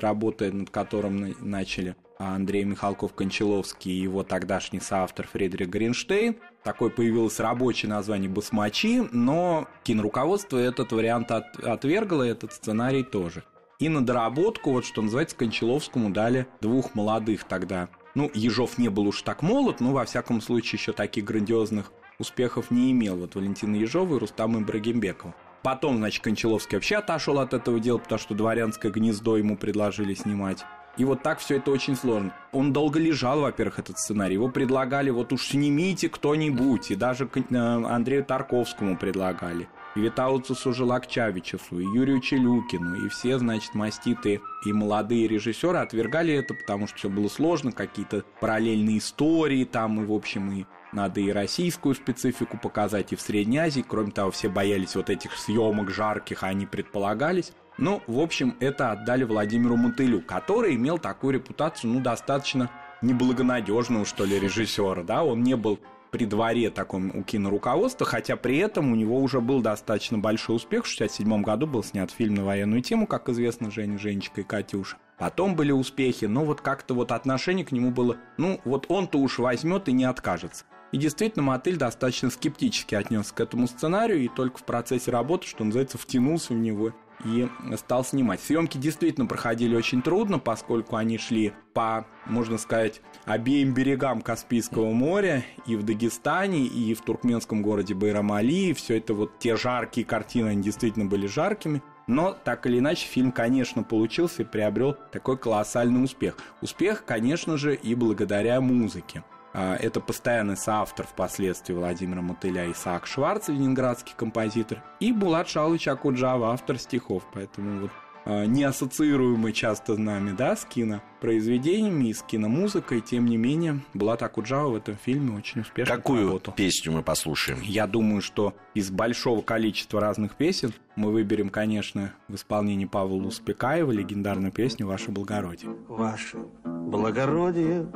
работая 0.00 0.50
над 0.50 0.70
которым 0.70 1.36
начали 1.38 1.94
Андрей 2.18 2.64
Михалков-Кончаловский 2.64 3.92
и 3.92 4.02
его 4.02 4.24
тогдашний 4.24 4.80
соавтор 4.80 5.28
Фредерик 5.28 5.68
Гринштейн. 5.68 6.36
Такое 6.64 6.90
появилось 6.90 7.38
рабочее 7.38 7.90
название 7.90 8.28
«Басмачи», 8.28 9.08
но 9.12 9.68
киноруководство 9.84 10.58
этот 10.58 10.90
вариант 10.90 11.30
от, 11.30 11.56
отвергло, 11.60 12.24
этот 12.24 12.52
сценарий 12.52 13.04
тоже. 13.04 13.44
И 13.78 13.88
на 13.88 14.04
доработку, 14.04 14.70
вот 14.70 14.84
что 14.84 15.02
называется, 15.02 15.36
Кончаловскому 15.36 16.10
дали 16.10 16.46
двух 16.60 16.94
молодых 16.94 17.44
тогда. 17.44 17.88
Ну, 18.14 18.30
Ежов 18.32 18.78
не 18.78 18.88
был 18.88 19.08
уж 19.08 19.22
так 19.22 19.42
молод, 19.42 19.80
но 19.80 19.92
во 19.92 20.04
всяком 20.04 20.40
случае 20.40 20.78
еще 20.78 20.92
таких 20.92 21.24
грандиозных 21.24 21.92
успехов 22.18 22.70
не 22.70 22.92
имел. 22.92 23.16
Вот 23.16 23.34
Валентина 23.34 23.74
Ежова 23.74 24.16
и 24.16 24.18
Рустам 24.20 24.62
Ибрагимбекова. 24.62 25.34
Потом, 25.62 25.96
значит, 25.96 26.22
Кончаловский 26.22 26.76
вообще 26.76 26.96
отошел 26.96 27.38
от 27.38 27.54
этого 27.54 27.80
дела, 27.80 27.98
потому 27.98 28.18
что 28.18 28.34
дворянское 28.34 28.92
гнездо 28.92 29.38
ему 29.38 29.56
предложили 29.56 30.14
снимать. 30.14 30.64
И 30.96 31.04
вот 31.04 31.22
так 31.22 31.40
все 31.40 31.56
это 31.56 31.70
очень 31.72 31.96
сложно. 31.96 32.32
Он 32.52 32.72
долго 32.72 33.00
лежал, 33.00 33.40
во-первых, 33.40 33.80
этот 33.80 33.98
сценарий. 33.98 34.34
Его 34.34 34.48
предлагали, 34.48 35.10
вот 35.10 35.32
уж 35.32 35.48
снимите 35.48 36.08
кто-нибудь. 36.08 36.90
И 36.92 36.94
даже 36.94 37.28
э, 37.34 37.56
Андрею 37.56 38.24
Тарковскому 38.24 38.96
предлагали 38.96 39.68
и 39.94 40.00
Витауцу 40.00 40.54
Сужелакчавичесу, 40.54 41.78
и 41.78 41.84
Юрию 41.84 42.20
Челюкину, 42.20 43.06
и 43.06 43.08
все, 43.08 43.38
значит, 43.38 43.74
маститые 43.74 44.40
и 44.64 44.72
молодые 44.72 45.28
режиссеры 45.28 45.78
отвергали 45.78 46.34
это, 46.34 46.54
потому 46.54 46.86
что 46.86 46.96
все 46.96 47.08
было 47.08 47.28
сложно, 47.28 47.72
какие-то 47.72 48.24
параллельные 48.40 48.98
истории 48.98 49.64
там, 49.64 50.02
и, 50.02 50.06
в 50.06 50.12
общем, 50.12 50.52
и 50.52 50.64
надо 50.92 51.20
и 51.20 51.30
российскую 51.30 51.94
специфику 51.94 52.56
показать, 52.56 53.12
и 53.12 53.16
в 53.16 53.20
Средней 53.20 53.58
Азии. 53.58 53.84
Кроме 53.86 54.12
того, 54.12 54.30
все 54.30 54.48
боялись 54.48 54.94
вот 54.94 55.10
этих 55.10 55.36
съемок 55.36 55.90
жарких, 55.90 56.44
а 56.44 56.48
они 56.48 56.66
предполагались. 56.66 57.52
Ну, 57.78 58.00
в 58.06 58.20
общем, 58.20 58.56
это 58.60 58.92
отдали 58.92 59.24
Владимиру 59.24 59.76
Мотылю, 59.76 60.20
который 60.20 60.76
имел 60.76 60.98
такую 60.98 61.34
репутацию, 61.34 61.92
ну, 61.92 62.00
достаточно 62.00 62.70
неблагонадежного, 63.02 64.04
что 64.04 64.24
ли, 64.24 64.38
режиссера, 64.38 65.02
да, 65.02 65.24
он 65.24 65.42
не 65.42 65.56
был 65.56 65.80
при 66.14 66.26
дворе 66.26 66.70
таком 66.70 67.10
у 67.12 67.24
киноруководства, 67.24 68.06
хотя 68.06 68.36
при 68.36 68.58
этом 68.58 68.92
у 68.92 68.94
него 68.94 69.18
уже 69.18 69.40
был 69.40 69.60
достаточно 69.60 70.16
большой 70.16 70.54
успех. 70.54 70.84
В 70.84 70.94
1967 70.94 71.42
году 71.42 71.66
был 71.66 71.82
снят 71.82 72.08
фильм 72.08 72.34
на 72.36 72.44
военную 72.44 72.82
тему, 72.82 73.08
как 73.08 73.28
известно, 73.28 73.68
Женя, 73.68 73.98
Женечка 73.98 74.42
и 74.42 74.44
Катюша. 74.44 74.96
Потом 75.18 75.56
были 75.56 75.72
успехи, 75.72 76.26
но 76.26 76.44
вот 76.44 76.60
как-то 76.60 76.94
вот 76.94 77.10
отношение 77.10 77.66
к 77.66 77.72
нему 77.72 77.90
было, 77.90 78.16
ну, 78.36 78.60
вот 78.64 78.86
он-то 78.90 79.18
уж 79.18 79.40
возьмет 79.40 79.88
и 79.88 79.92
не 79.92 80.04
откажется. 80.04 80.66
И 80.92 80.98
действительно, 80.98 81.42
Мотель 81.42 81.78
достаточно 81.78 82.30
скептически 82.30 82.94
отнесся 82.94 83.34
к 83.34 83.40
этому 83.40 83.66
сценарию 83.66 84.22
и 84.22 84.28
только 84.28 84.58
в 84.58 84.64
процессе 84.64 85.10
работы, 85.10 85.48
что 85.48 85.64
называется, 85.64 85.98
втянулся 85.98 86.52
в 86.52 86.58
него 86.58 86.92
и 87.24 87.48
стал 87.76 88.04
снимать. 88.04 88.40
Съемки 88.40 88.78
действительно 88.78 89.26
проходили 89.26 89.76
очень 89.76 90.02
трудно, 90.02 90.38
поскольку 90.38 90.96
они 90.96 91.18
шли 91.18 91.52
по, 91.72 92.06
можно 92.26 92.58
сказать, 92.58 93.00
обеим 93.24 93.74
берегам 93.74 94.20
Каспийского 94.20 94.92
моря, 94.92 95.44
и 95.66 95.76
в 95.76 95.82
Дагестане, 95.82 96.66
и 96.66 96.94
в 96.94 97.02
туркменском 97.02 97.62
городе 97.62 97.94
Байрамали, 97.94 98.70
и 98.70 98.72
все 98.74 98.98
это 98.98 99.14
вот 99.14 99.38
те 99.38 99.56
жаркие 99.56 100.06
картины, 100.06 100.48
они 100.48 100.62
действительно 100.62 101.06
были 101.06 101.26
жаркими. 101.26 101.82
Но 102.06 102.32
так 102.32 102.66
или 102.66 102.80
иначе 102.80 103.06
фильм, 103.06 103.32
конечно, 103.32 103.82
получился 103.82 104.42
и 104.42 104.44
приобрел 104.44 104.94
такой 105.10 105.38
колоссальный 105.38 106.04
успех. 106.04 106.36
Успех, 106.60 107.04
конечно 107.06 107.56
же, 107.56 107.74
и 107.74 107.94
благодаря 107.94 108.60
музыке. 108.60 109.24
А, 109.54 109.76
это 109.76 110.00
постоянный 110.00 110.56
соавтор 110.56 111.06
впоследствии 111.06 111.74
Владимира 111.74 112.20
Мотыля 112.20 112.70
Исаак 112.72 113.06
Шварц, 113.06 113.48
ленинградский 113.48 114.12
композитор, 114.16 114.82
и 114.98 115.12
Булат 115.12 115.48
Шалыч 115.48 115.86
Акуджава, 115.86 116.52
автор 116.52 116.76
стихов. 116.76 117.22
Поэтому 117.32 117.82
вот 117.82 117.90
не 118.26 118.64
ассоциируемый 118.64 119.52
часто 119.52 119.94
с 119.94 119.98
нами, 119.98 120.32
да, 120.36 120.56
с 120.56 120.64
кинопроизведениями 120.64 122.08
и 122.08 122.14
с 122.14 122.22
киномузыкой, 122.22 123.00
тем 123.00 123.26
не 123.26 123.36
менее, 123.36 123.80
Булат 123.92 124.22
Акуджава 124.22 124.70
в 124.70 124.76
этом 124.76 124.96
фильме 124.96 125.36
очень 125.36 125.60
успешно 125.60 125.96
Какую 125.96 126.26
работал. 126.26 126.54
песню 126.54 126.92
мы 126.92 127.02
послушаем? 127.02 127.60
Я 127.62 127.86
думаю, 127.86 128.22
что 128.22 128.54
из 128.74 128.90
большого 128.90 129.42
количества 129.42 130.00
разных 130.00 130.36
песен 130.36 130.72
мы 130.96 131.10
выберем, 131.12 131.50
конечно, 131.50 132.14
в 132.28 132.34
исполнении 132.36 132.86
Павла 132.86 133.16
Луспекаева 133.16 133.92
легендарную 133.92 134.52
песню 134.52 134.86
«Ваше 134.86 135.10
благородие». 135.10 135.70
Ваше 135.88 136.38
благородие, 136.64 137.86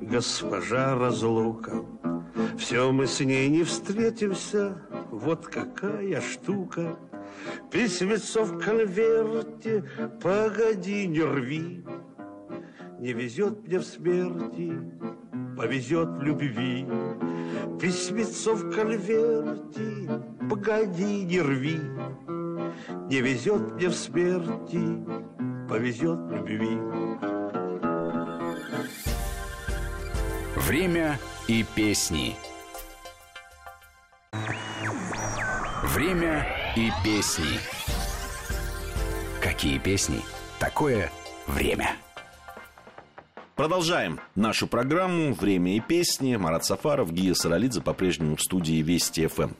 госпожа 0.00 0.94
разлука, 0.94 1.84
Все 2.58 2.92
мы 2.92 3.06
с 3.06 3.20
ней 3.20 3.48
не 3.48 3.64
встретимся, 3.64 4.78
вот 5.10 5.46
какая 5.46 6.20
штука. 6.20 6.96
Письмецо 7.70 8.44
в 8.44 8.58
конверте, 8.58 9.84
погоди, 10.22 11.06
не 11.06 11.22
рви, 11.22 11.84
Не 13.00 13.12
везет 13.12 13.66
мне 13.66 13.78
в 13.78 13.84
смерти, 13.84 14.72
повезет 15.56 16.08
в 16.08 16.22
любви. 16.22 16.86
Письмецо 17.80 18.54
в 18.54 18.70
конверте, 18.70 20.22
погоди, 20.48 21.24
не 21.24 21.40
рви, 21.40 21.80
Не 23.10 23.20
везет 23.20 23.72
мне 23.72 23.88
в 23.88 23.94
смерти, 23.94 25.04
повезет 25.68 26.18
в 26.18 26.30
любви. 26.32 26.78
Время 30.56 31.18
и 31.48 31.64
песни. 31.74 32.36
Время 35.94 36.63
и 36.76 36.90
песни. 37.04 37.58
Какие 39.40 39.78
песни? 39.78 40.20
Такое 40.58 41.10
время. 41.46 41.96
Продолжаем 43.54 44.18
нашу 44.34 44.66
программу 44.66 45.32
«Время 45.34 45.76
и 45.76 45.80
песни». 45.80 46.34
Марат 46.34 46.64
Сафаров, 46.64 47.12
Гия 47.12 47.34
Саралидзе 47.34 47.80
по-прежнему 47.80 48.34
в 48.34 48.42
студии 48.42 48.82
Вести 48.82 49.26
ФМ. 49.28 49.50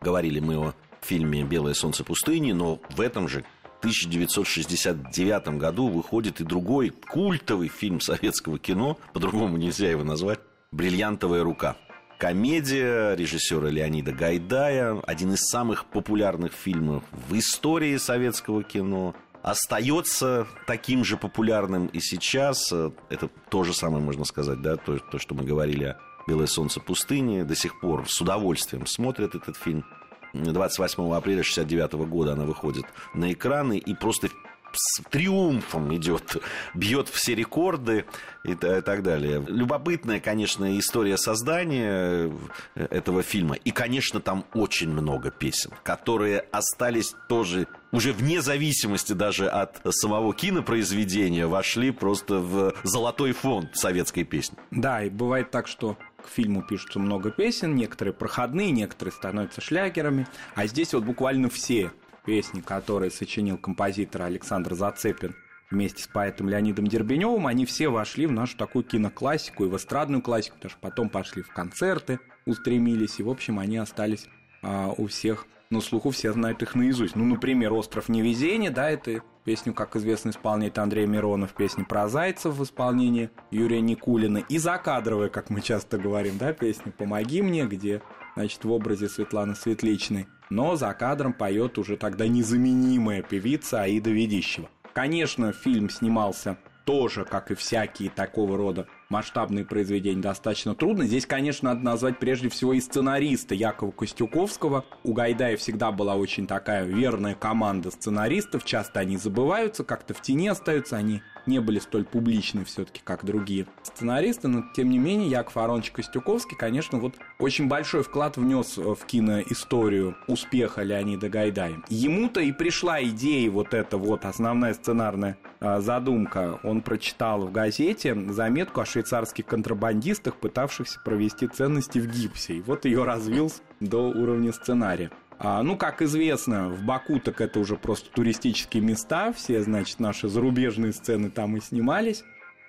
Говорили 0.00 0.40
мы 0.40 0.56
о 0.58 0.74
фильме 1.00 1.44
«Белое 1.44 1.74
солнце 1.74 2.02
пустыни», 2.02 2.52
но 2.52 2.80
в 2.90 3.00
этом 3.00 3.28
же 3.28 3.44
1969 3.78 5.58
году 5.58 5.88
выходит 5.88 6.40
и 6.40 6.44
другой 6.44 6.90
культовый 6.90 7.68
фильм 7.68 8.00
советского 8.00 8.58
кино, 8.58 8.98
по-другому 9.12 9.56
нельзя 9.56 9.88
его 9.88 10.02
назвать, 10.02 10.40
«Бриллиантовая 10.72 11.44
рука». 11.44 11.76
Комедия 12.18 13.14
режиссера 13.14 13.68
Леонида 13.68 14.12
Гайдая, 14.12 15.00
один 15.00 15.32
из 15.32 15.40
самых 15.40 15.86
популярных 15.86 16.52
фильмов 16.52 17.04
в 17.28 17.36
истории 17.38 17.96
советского 17.96 18.62
кино– 18.62 19.14
остается 19.44 20.46
таким 20.66 21.04
же 21.04 21.18
популярным 21.18 21.86
и 21.88 22.00
сейчас. 22.00 22.72
Это 22.72 23.28
то 23.50 23.62
же 23.62 23.74
самое 23.74 24.02
можно 24.02 24.24
сказать, 24.24 24.62
да, 24.62 24.76
то, 24.76 24.98
то 24.98 25.18
что 25.18 25.34
мы 25.34 25.44
говорили 25.44 25.84
о 25.84 25.98
«Белое 26.26 26.46
солнце 26.46 26.80
пустыни». 26.80 27.42
До 27.42 27.54
сих 27.54 27.78
пор 27.78 28.08
с 28.08 28.18
удовольствием 28.20 28.86
смотрят 28.86 29.34
этот 29.34 29.56
фильм. 29.58 29.84
28 30.32 31.12
апреля 31.14 31.42
69 31.42 31.92
года 32.08 32.32
она 32.32 32.44
выходит 32.44 32.86
на 33.12 33.32
экраны 33.32 33.76
и 33.76 33.94
просто 33.94 34.30
с 34.74 35.02
триумфом 35.10 35.94
идет, 35.94 36.42
бьет 36.74 37.08
все 37.08 37.34
рекорды 37.34 38.04
и, 38.44 38.54
так 38.54 39.02
далее. 39.02 39.44
Любопытная, 39.46 40.20
конечно, 40.20 40.78
история 40.78 41.16
создания 41.16 42.30
э, 42.74 42.86
этого 42.90 43.22
фильма. 43.22 43.54
И, 43.56 43.70
конечно, 43.70 44.20
там 44.20 44.44
очень 44.54 44.90
много 44.90 45.30
песен, 45.30 45.70
которые 45.82 46.40
остались 46.40 47.14
тоже 47.28 47.66
уже 47.92 48.12
вне 48.12 48.42
зависимости 48.42 49.12
даже 49.12 49.48
от 49.48 49.80
самого 49.90 50.34
кинопроизведения, 50.34 51.46
вошли 51.46 51.92
просто 51.92 52.38
в 52.38 52.74
золотой 52.82 53.32
фонд 53.32 53.76
советской 53.76 54.24
песни. 54.24 54.58
Да, 54.72 55.04
и 55.04 55.10
бывает 55.10 55.50
так, 55.52 55.68
что 55.68 55.96
к 56.22 56.28
фильму 56.28 56.62
пишутся 56.62 56.98
много 56.98 57.30
песен, 57.30 57.76
некоторые 57.76 58.12
проходные, 58.12 58.72
некоторые 58.72 59.12
становятся 59.12 59.60
шлягерами, 59.60 60.26
а 60.54 60.66
здесь 60.66 60.92
вот 60.92 61.04
буквально 61.04 61.48
все 61.48 61.92
песни, 62.24 62.60
которые 62.60 63.10
сочинил 63.10 63.58
композитор 63.58 64.22
Александр 64.22 64.74
Зацепин 64.74 65.34
вместе 65.70 66.02
с 66.02 66.06
поэтом 66.06 66.48
Леонидом 66.48 66.86
Дербеневым, 66.86 67.46
они 67.46 67.66
все 67.66 67.88
вошли 67.88 68.26
в 68.26 68.32
нашу 68.32 68.56
такую 68.56 68.84
киноклассику 68.84 69.64
и 69.64 69.68
в 69.68 69.76
эстрадную 69.76 70.22
классику, 70.22 70.56
потому 70.56 70.70
что 70.70 70.80
потом 70.80 71.08
пошли 71.08 71.42
в 71.42 71.52
концерты, 71.52 72.20
устремились, 72.46 73.18
и, 73.18 73.22
в 73.22 73.30
общем, 73.30 73.58
они 73.58 73.76
остались 73.76 74.26
а, 74.62 74.92
у 74.96 75.06
всех 75.06 75.46
на 75.70 75.80
слуху, 75.80 76.10
все 76.10 76.32
знают 76.32 76.62
их 76.62 76.74
наизусть. 76.74 77.16
Ну, 77.16 77.24
например, 77.24 77.72
«Остров 77.72 78.08
невезения», 78.08 78.70
да, 78.70 78.90
это 78.90 79.22
песню, 79.44 79.74
как 79.74 79.96
известно, 79.96 80.30
исполняет 80.30 80.78
Андрей 80.78 81.06
Миронов, 81.06 81.54
песня 81.54 81.84
про 81.84 82.08
зайцев 82.08 82.54
в 82.54 82.62
исполнении 82.62 83.30
Юрия 83.50 83.80
Никулина, 83.80 84.38
и 84.38 84.58
закадровая, 84.58 85.28
как 85.28 85.50
мы 85.50 85.60
часто 85.60 85.98
говорим, 85.98 86.38
да, 86.38 86.52
песня 86.52 86.92
«Помоги 86.92 87.42
мне», 87.42 87.66
где, 87.66 88.02
значит, 88.36 88.64
в 88.64 88.70
образе 88.70 89.08
Светланы 89.08 89.54
Светличной 89.54 90.28
но 90.50 90.76
за 90.76 90.92
кадром 90.94 91.32
поет 91.32 91.78
уже 91.78 91.96
тогда 91.96 92.26
незаменимая 92.26 93.22
певица 93.22 93.82
Аида 93.82 94.10
Ведищева. 94.10 94.68
Конечно, 94.92 95.52
фильм 95.52 95.90
снимался 95.90 96.56
тоже, 96.84 97.24
как 97.24 97.50
и 97.50 97.54
всякие 97.54 98.10
такого 98.10 98.56
рода 98.56 98.86
масштабные 99.14 99.64
произведения, 99.64 100.20
достаточно 100.20 100.74
трудно. 100.74 101.04
Здесь, 101.06 101.24
конечно, 101.24 101.72
надо 101.72 101.84
назвать 101.84 102.18
прежде 102.18 102.48
всего 102.48 102.72
и 102.72 102.80
сценариста 102.80 103.54
Якова 103.54 103.92
Костюковского. 103.92 104.84
У 105.04 105.12
Гайдая 105.12 105.56
всегда 105.56 105.92
была 105.92 106.16
очень 106.16 106.48
такая 106.48 106.84
верная 106.84 107.36
команда 107.36 107.92
сценаристов. 107.92 108.64
Часто 108.64 108.98
они 108.98 109.16
забываются, 109.16 109.84
как-то 109.84 110.14
в 110.14 110.20
тени 110.20 110.48
остаются. 110.48 110.96
Они 110.96 111.22
не 111.46 111.60
были 111.60 111.78
столь 111.78 112.04
публичны 112.04 112.64
все-таки, 112.64 113.00
как 113.04 113.24
другие 113.24 113.66
сценаристы, 113.82 114.48
но 114.48 114.64
тем 114.74 114.90
не 114.90 114.98
менее 114.98 115.28
Яков 115.28 115.56
Аронович 115.56 115.90
Костюковский, 115.90 116.56
конечно, 116.56 116.98
вот 116.98 117.14
очень 117.38 117.68
большой 117.68 118.02
вклад 118.02 118.36
внес 118.36 118.76
в 118.76 118.98
киноисторию 119.06 120.16
успеха 120.26 120.82
Леонида 120.82 121.28
Гайдая. 121.28 121.82
Ему-то 121.88 122.40
и 122.40 122.52
пришла 122.52 123.02
идея 123.02 123.50
вот 123.50 123.74
эта 123.74 123.98
вот 123.98 124.24
основная 124.24 124.74
сценарная 124.74 125.36
а, 125.60 125.80
задумка. 125.80 126.60
Он 126.62 126.80
прочитал 126.80 127.46
в 127.46 127.52
газете 127.52 128.14
заметку 128.30 128.80
о 128.80 128.86
швейцарских 129.04 129.46
контрабандистах, 129.46 130.36
пытавшихся 130.36 130.98
провести 131.04 131.46
ценности 131.46 131.98
в 131.98 132.06
гипсе. 132.06 132.54
И 132.54 132.62
вот 132.62 132.84
ее 132.84 133.04
развил 133.04 133.52
до 133.80 134.08
уровня 134.08 134.52
сценария. 134.52 135.10
А, 135.38 135.62
ну, 135.62 135.76
как 135.76 136.00
известно, 136.00 136.68
в 136.70 136.84
Баку 136.84 137.20
так 137.20 137.40
это 137.40 137.58
уже 137.58 137.76
просто 137.76 138.10
туристические 138.10 138.82
места, 138.82 139.32
все, 139.32 139.62
значит, 139.62 140.00
наши 140.00 140.28
зарубежные 140.28 140.92
сцены 140.92 141.30
там 141.30 141.56
и 141.56 141.60
снимались. 141.60 142.24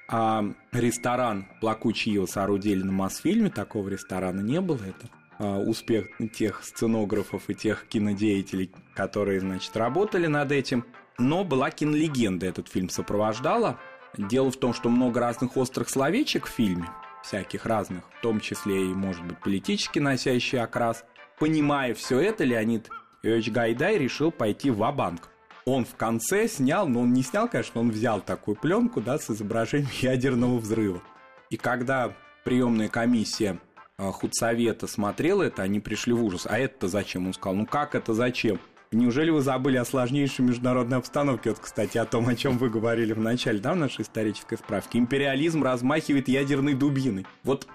А 0.07 0.43
ресторан 0.71 1.47
«Плакучий 1.61 2.13
ил» 2.13 2.27
соорудили 2.27 2.83
на 2.83 2.91
Мосфильме, 2.91 3.49
такого 3.49 3.89
ресторана 3.89 4.41
не 4.41 4.61
было, 4.61 4.81
это 4.83 5.09
а, 5.39 5.57
успех 5.59 6.07
тех 6.33 6.63
сценографов 6.63 7.49
и 7.49 7.55
тех 7.55 7.87
кинодеятелей, 7.87 8.71
которые, 8.93 9.39
значит, 9.39 9.75
работали 9.77 10.27
над 10.27 10.51
этим. 10.51 10.85
Но 11.17 11.45
была 11.45 11.71
кинолегенда, 11.71 12.45
этот 12.45 12.67
фильм 12.67 12.89
сопровождала. 12.89 13.79
Дело 14.17 14.51
в 14.51 14.57
том, 14.57 14.73
что 14.73 14.89
много 14.89 15.19
разных 15.19 15.57
острых 15.57 15.89
словечек 15.89 16.45
в 16.45 16.49
фильме, 16.49 16.89
всяких 17.23 17.65
разных, 17.65 18.03
в 18.17 18.21
том 18.21 18.39
числе 18.39 18.85
и, 18.85 18.93
может 18.93 19.25
быть, 19.25 19.39
политически 19.39 19.99
носящий 19.99 20.59
окрас– 20.59 21.03
Понимая 21.39 21.93
все 21.93 22.19
это, 22.19 22.43
Леонид 22.45 22.89
Ильич 23.21 23.49
Гайдай 23.49 23.97
решил 23.97 24.31
пойти 24.31 24.69
в 24.69 24.79
банк 24.91 25.27
Он 25.65 25.83
в 25.83 25.95
конце 25.95 26.47
снял, 26.47 26.87
но 26.87 27.01
он 27.01 27.11
не 27.11 27.23
снял, 27.23 27.49
конечно, 27.49 27.81
он 27.81 27.91
взял 27.91 28.21
такую 28.21 28.55
пленку, 28.55 29.01
да, 29.01 29.17
с 29.17 29.29
изображением 29.29 29.89
ядерного 30.01 30.57
взрыва. 30.57 31.01
И 31.49 31.57
когда 31.57 32.13
приемная 32.45 32.87
комиссия 32.87 33.59
э, 33.97 34.11
худсовета 34.11 34.87
смотрела 34.87 35.43
это, 35.43 35.61
они 35.63 35.79
пришли 35.79 36.13
в 36.13 36.23
ужас. 36.23 36.47
А 36.49 36.57
это 36.57 36.87
зачем? 36.87 37.27
Он 37.27 37.33
сказал, 37.33 37.55
ну 37.55 37.65
как 37.65 37.95
это 37.95 38.13
зачем? 38.13 38.59
Неужели 38.91 39.29
вы 39.29 39.41
забыли 39.41 39.77
о 39.77 39.85
сложнейшей 39.85 40.45
международной 40.45 40.97
обстановке? 40.97 41.49
Вот, 41.49 41.59
кстати, 41.59 41.97
о 41.97 42.05
том, 42.05 42.27
о 42.27 42.35
чем 42.35 42.57
вы 42.57 42.69
говорили 42.69 43.13
в 43.13 43.19
начале, 43.19 43.59
да, 43.59 43.73
в 43.73 43.77
нашей 43.77 44.01
исторической 44.01 44.57
справке. 44.57 44.99
Империализм 44.99 45.63
размахивает 45.63 46.27
ядерной 46.27 46.73
дубиной. 46.73 47.25
Вот 47.43 47.67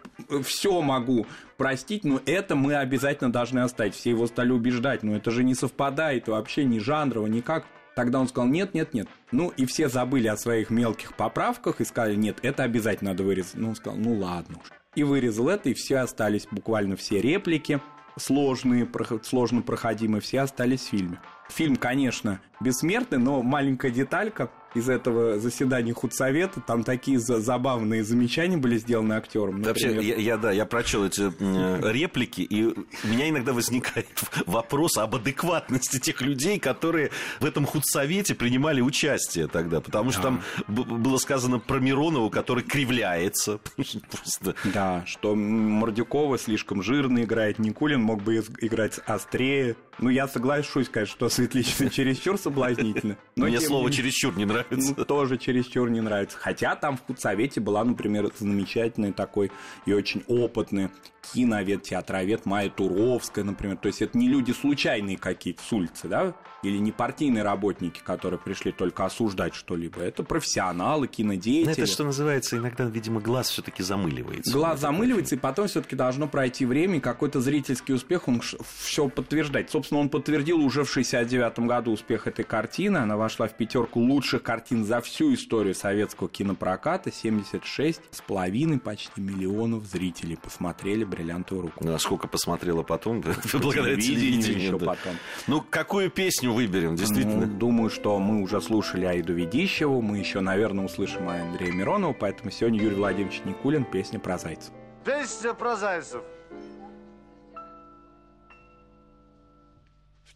все 0.44 0.80
могу 0.80 1.26
простить, 1.56 2.04
но 2.04 2.20
это 2.26 2.56
мы 2.56 2.76
обязательно 2.76 3.32
должны 3.32 3.60
оставить. 3.60 3.94
Все 3.94 4.10
его 4.10 4.26
стали 4.26 4.50
убеждать, 4.50 5.02
но 5.02 5.16
это 5.16 5.30
же 5.30 5.44
не 5.44 5.54
совпадает 5.54 6.28
вообще 6.28 6.64
ни 6.64 6.78
жанрово, 6.78 7.26
никак. 7.26 7.66
Тогда 7.96 8.20
он 8.20 8.28
сказал, 8.28 8.48
нет, 8.48 8.72
нет, 8.72 8.94
нет. 8.94 9.08
Ну, 9.32 9.52
и 9.56 9.66
все 9.66 9.88
забыли 9.88 10.28
о 10.28 10.36
своих 10.36 10.70
мелких 10.70 11.14
поправках 11.14 11.80
и 11.80 11.84
сказали, 11.84 12.14
нет, 12.14 12.38
это 12.42 12.62
обязательно 12.62 13.10
надо 13.10 13.24
вырезать. 13.24 13.56
Ну, 13.56 13.70
он 13.70 13.76
сказал, 13.76 13.98
ну 13.98 14.14
ладно 14.14 14.58
уж. 14.62 14.70
И 14.94 15.02
вырезал 15.02 15.48
это, 15.48 15.68
и 15.68 15.74
все 15.74 15.98
остались 15.98 16.46
буквально 16.50 16.96
все 16.96 17.20
реплики 17.20 17.80
сложные, 18.20 18.88
сложно 19.22 19.62
проходимые, 19.62 20.20
все 20.20 20.42
остались 20.42 20.82
в 20.82 20.88
фильме. 20.90 21.18
Фильм, 21.48 21.76
конечно, 21.76 22.40
бессмертный, 22.60 23.18
но 23.18 23.42
маленькая 23.42 23.90
деталька 23.90 24.50
из 24.74 24.88
этого 24.88 25.38
заседания 25.38 25.92
худсовета, 25.92 26.60
там 26.60 26.84
такие 26.84 27.18
забавные 27.18 28.04
замечания 28.04 28.56
были 28.56 28.78
сделаны 28.78 29.14
актером. 29.14 29.62
Вообще, 29.62 29.94
я, 30.00 30.16
я, 30.16 30.36
да, 30.36 30.52
я 30.52 30.64
прочел 30.66 31.04
эти 31.04 31.32
э, 31.38 31.92
реплики, 31.92 32.42
и 32.42 32.64
у 32.64 33.08
меня 33.08 33.28
иногда 33.28 33.52
возникает 33.52 34.06
вопрос 34.46 34.96
об 34.98 35.16
адекватности 35.16 35.98
тех 35.98 36.20
людей, 36.20 36.58
которые 36.58 37.10
в 37.40 37.44
этом 37.44 37.66
худсовете 37.66 38.34
принимали 38.34 38.80
участие 38.80 39.48
тогда, 39.48 39.80
потому 39.80 40.12
что 40.12 40.22
да. 40.22 40.28
там 40.28 40.42
было 40.68 41.18
сказано 41.18 41.58
про 41.58 41.78
Миронова, 41.78 42.30
который 42.30 42.62
кривляется. 42.62 43.58
Просто. 43.76 44.54
Да, 44.72 45.04
что 45.06 45.34
Мордюкова 45.34 46.38
слишком 46.38 46.82
жирно 46.82 47.22
играет, 47.24 47.58
Никулин 47.58 48.00
мог 48.02 48.22
бы 48.22 48.36
играть 48.60 49.00
острее. 49.06 49.76
Ну, 50.00 50.08
я 50.08 50.26
соглашусь, 50.26 50.88
конечно, 50.88 51.14
что 51.14 51.28
Светличный 51.28 51.90
чересчур 51.90 52.38
соблазнительно. 52.38 53.16
Но 53.36 53.46
Мне 53.46 53.60
слово 53.60 53.90
чересчур 53.90 54.36
не 54.36 54.46
нравится. 54.46 54.94
Ну, 54.96 55.04
тоже 55.04 55.36
чересчур 55.36 55.90
не 55.90 56.00
нравится. 56.00 56.38
Хотя 56.38 56.74
там 56.74 56.96
в 56.96 57.02
худсовете 57.02 57.60
была, 57.60 57.84
например, 57.84 58.30
замечательный 58.38 59.12
такой 59.12 59.52
и 59.84 59.92
очень 59.92 60.24
опытный 60.26 60.90
киновед, 61.32 61.82
театровед 61.82 62.46
Майя 62.46 62.70
Туровская, 62.70 63.44
например. 63.44 63.76
То 63.76 63.86
есть 63.88 64.02
это 64.02 64.16
не 64.16 64.28
люди 64.28 64.52
случайные 64.52 65.16
какие-то 65.16 65.62
с 65.62 65.72
улицы, 65.72 66.08
да, 66.08 66.34
или 66.62 66.78
не 66.78 66.92
партийные 66.92 67.42
работники, 67.42 68.00
которые 68.00 68.38
пришли 68.38 68.72
только 68.72 69.04
осуждать 69.04 69.54
что-либо. 69.54 70.00
Это 70.00 70.22
профессионалы, 70.22 71.08
кинодеятели. 71.08 71.66
Но 71.66 71.72
это, 71.72 71.86
что 71.86 72.04
называется, 72.04 72.56
иногда, 72.56 72.84
видимо, 72.84 73.20
глаз 73.20 73.50
все-таки 73.50 73.82
замыливается. 73.82 74.52
Глаз 74.52 74.80
замыливается, 74.80 75.36
и 75.36 75.38
потом 75.38 75.68
все-таки 75.68 75.96
должно 75.96 76.26
пройти 76.26 76.66
время, 76.66 76.98
и 76.98 77.00
какой-то 77.00 77.40
зрительский 77.40 77.94
успех, 77.94 78.28
он 78.28 78.40
все 78.78 79.08
подтверждать. 79.08 79.70
Собственно, 79.70 79.89
собственно, 79.90 80.00
он 80.00 80.08
подтвердил 80.08 80.60
уже 80.64 80.84
в 80.84 80.92
69 80.92 81.60
году 81.60 81.92
успех 81.92 82.26
этой 82.26 82.44
картины. 82.44 82.98
Она 82.98 83.16
вошла 83.16 83.48
в 83.48 83.56
пятерку 83.56 84.00
лучших 84.00 84.42
картин 84.42 84.84
за 84.84 85.00
всю 85.00 85.34
историю 85.34 85.74
советского 85.74 86.28
кинопроката. 86.28 87.10
76 87.12 88.00
с 88.10 88.20
половиной 88.20 88.78
почти 88.78 89.20
миллионов 89.20 89.84
зрителей 89.84 90.36
посмотрели 90.36 91.04
«Бриллиантовую 91.04 91.66
руку». 91.66 91.84
Ну, 91.84 91.94
а 91.94 91.98
сколько 91.98 92.28
посмотрела 92.28 92.82
потом? 92.82 93.20
Благодаря 93.52 93.96
телевидению. 93.96 94.62
еще 94.62 94.78
потом. 94.78 95.14
Ну, 95.48 95.64
какую 95.68 96.10
песню 96.10 96.52
выберем, 96.52 96.94
действительно? 96.94 97.46
Ну, 97.46 97.58
думаю, 97.58 97.90
что 97.90 98.18
мы 98.18 98.42
уже 98.42 98.60
слушали 98.60 99.06
Аиду 99.06 99.32
Ведищеву, 99.32 100.00
мы 100.00 100.18
еще, 100.18 100.40
наверное, 100.40 100.84
услышим 100.84 101.28
Андрея 101.28 101.72
Миронова, 101.72 102.12
поэтому 102.12 102.50
сегодня 102.50 102.80
Юрий 102.80 102.96
Владимирович 102.96 103.42
Никулин, 103.44 103.84
песня 103.84 104.20
про 104.20 104.38
зайцев. 104.38 104.72
Песня 105.04 105.54
про 105.54 105.76
зайцев. 105.76 106.22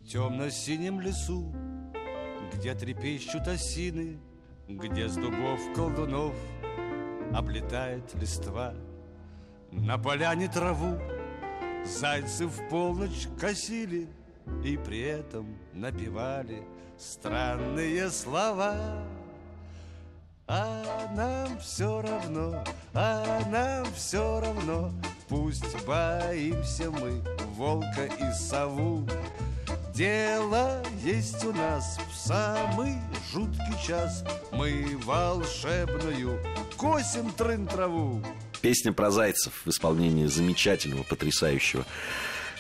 В 0.05 0.07
темно-синем 0.07 1.01
лесу, 1.01 1.51
где 2.53 2.75
трепещут 2.75 3.49
осины, 3.49 4.19
Где 4.69 5.09
с 5.09 5.15
дубов 5.15 5.59
колдунов 5.75 6.35
облетает 7.33 8.15
листва, 8.15 8.75
На 9.71 9.97
поляне 9.97 10.49
траву 10.49 10.99
зайцы 11.87 12.47
в 12.47 12.69
полночь 12.69 13.29
косили 13.41 14.07
И 14.63 14.77
при 14.77 15.01
этом 15.01 15.57
напевали 15.73 16.63
странные 16.99 18.11
слова. 18.11 18.77
А 20.47 21.15
нам 21.17 21.59
все 21.61 22.03
равно, 22.03 22.63
а 22.93 23.41
нам 23.49 23.87
все 23.95 24.41
равно, 24.41 24.93
Пусть 25.29 25.83
боимся 25.87 26.91
мы 26.91 27.23
волка 27.57 28.05
и 28.05 28.33
сову, 28.35 29.07
Дело 29.95 30.83
есть 31.05 31.45
у 31.45 31.53
нас 31.53 32.01
в 32.11 32.17
самый 32.17 32.95
жуткий 33.33 33.87
час 33.87 34.25
Мы 34.51 34.99
волшебную 35.05 36.41
косим 36.77 37.31
трын 37.31 37.69
траву 37.69 38.21
Песня 38.61 38.93
про 38.93 39.13
зайцев 39.13 39.53
в 39.65 39.69
исполнении 39.69 40.27
замечательного, 40.27 41.05
потрясающего 41.05 41.85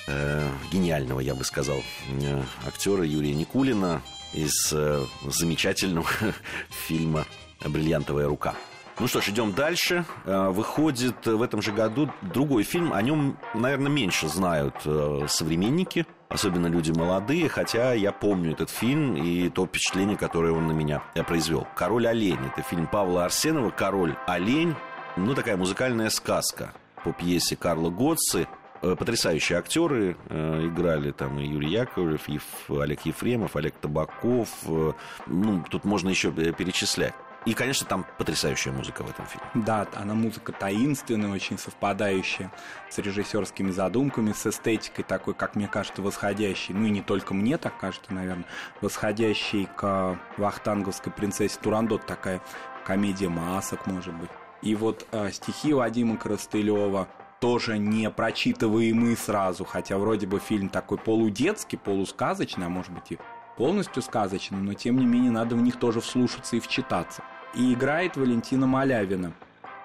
э, 0.06 0.48
гениального, 0.70 1.18
я 1.18 1.34
бы 1.34 1.42
сказал, 1.42 1.82
э, 2.08 2.42
актера 2.68 3.04
Юрия 3.04 3.34
Никулина 3.34 4.00
из 4.32 4.72
э, 4.72 5.04
замечательного 5.26 6.06
фильма 6.86 7.26
«Бриллиантовая 7.64 8.28
рука». 8.28 8.54
Ну 9.00 9.08
что 9.08 9.20
ж, 9.20 9.30
идем 9.30 9.52
дальше. 9.52 10.04
Э, 10.24 10.50
выходит 10.50 11.26
в 11.26 11.42
этом 11.42 11.62
же 11.62 11.72
году 11.72 12.10
другой 12.22 12.62
фильм. 12.62 12.92
О 12.92 13.02
нем, 13.02 13.36
наверное, 13.54 13.90
меньше 13.90 14.28
знают 14.28 14.76
э, 14.84 15.26
современники, 15.28 16.06
особенно 16.34 16.66
люди 16.66 16.90
молодые, 16.90 17.48
хотя 17.48 17.92
я 17.94 18.12
помню 18.12 18.52
этот 18.52 18.68
фильм 18.68 19.16
и 19.16 19.48
то 19.48 19.66
впечатление, 19.66 20.16
которое 20.16 20.52
он 20.52 20.66
на 20.66 20.72
меня 20.72 21.02
э, 21.14 21.22
произвел. 21.22 21.66
«Король 21.76 22.08
олень»— 22.08 22.38
это 22.52 22.62
фильм 22.62 22.86
Павла 22.86 23.24
Арсенова 23.24 23.70
«Король 23.70 24.16
олень». 24.26 24.74
Ну, 25.16 25.34
такая 25.34 25.56
музыкальная 25.56 26.10
сказка 26.10 26.72
по 27.04 27.12
пьесе 27.12 27.54
Карла 27.56 27.90
Готцы. 27.90 28.48
Потрясающие 28.80 29.58
актеры 29.58 30.14
э, 30.28 30.66
играли 30.66 31.10
там 31.12 31.38
и 31.38 31.46
Юрий 31.46 31.70
Яковлев, 31.70 32.28
и 32.28 32.38
Олег 32.68 33.00
Ефремов, 33.06 33.56
Олег 33.56 33.74
Табаков. 33.76 34.48
Э, 34.66 34.92
ну, 35.26 35.64
тут 35.70 35.84
можно 35.84 36.10
еще 36.10 36.30
перечислять. 36.32 37.14
И, 37.44 37.52
конечно, 37.52 37.86
там 37.86 38.06
потрясающая 38.16 38.72
музыка 38.72 39.02
в 39.02 39.10
этом 39.10 39.26
фильме. 39.26 39.46
Да, 39.54 39.86
она 39.94 40.14
музыка 40.14 40.52
таинственная, 40.52 41.30
очень 41.30 41.58
совпадающая 41.58 42.50
с 42.88 42.96
режиссерскими 42.98 43.70
задумками, 43.70 44.32
с 44.32 44.46
эстетикой 44.46 45.04
такой, 45.04 45.34
как 45.34 45.54
мне 45.54 45.68
кажется, 45.68 46.00
восходящей, 46.00 46.74
ну 46.74 46.86
и 46.86 46.90
не 46.90 47.02
только 47.02 47.34
мне 47.34 47.58
так 47.58 47.78
кажется, 47.78 48.14
наверное, 48.14 48.46
восходящей 48.80 49.68
к 49.76 50.18
вахтанговской 50.38 51.12
принцессе 51.12 51.58
Турандот, 51.60 52.06
такая 52.06 52.40
комедия 52.86 53.28
масок, 53.28 53.86
может 53.86 54.14
быть. 54.14 54.30
И 54.62 54.74
вот 54.74 55.06
э, 55.12 55.30
стихи 55.30 55.74
Вадима 55.74 56.16
Коростылева 56.16 57.08
тоже 57.40 57.76
не 57.76 58.08
прочитываемые 58.10 59.18
сразу, 59.18 59.66
хотя 59.66 59.98
вроде 59.98 60.26
бы 60.26 60.38
фильм 60.38 60.70
такой 60.70 60.96
полудетский, 60.96 61.76
полусказочный, 61.76 62.66
а 62.66 62.70
может 62.70 62.92
быть 62.92 63.12
и 63.12 63.18
полностью 63.58 64.02
сказочный, 64.02 64.58
но 64.58 64.72
тем 64.72 64.96
не 64.96 65.04
менее 65.04 65.30
надо 65.30 65.54
в 65.54 65.60
них 65.60 65.78
тоже 65.78 66.00
вслушаться 66.00 66.56
и 66.56 66.60
вчитаться 66.60 67.22
и 67.56 67.74
играет 67.74 68.16
Валентина 68.16 68.66
Малявина. 68.66 69.32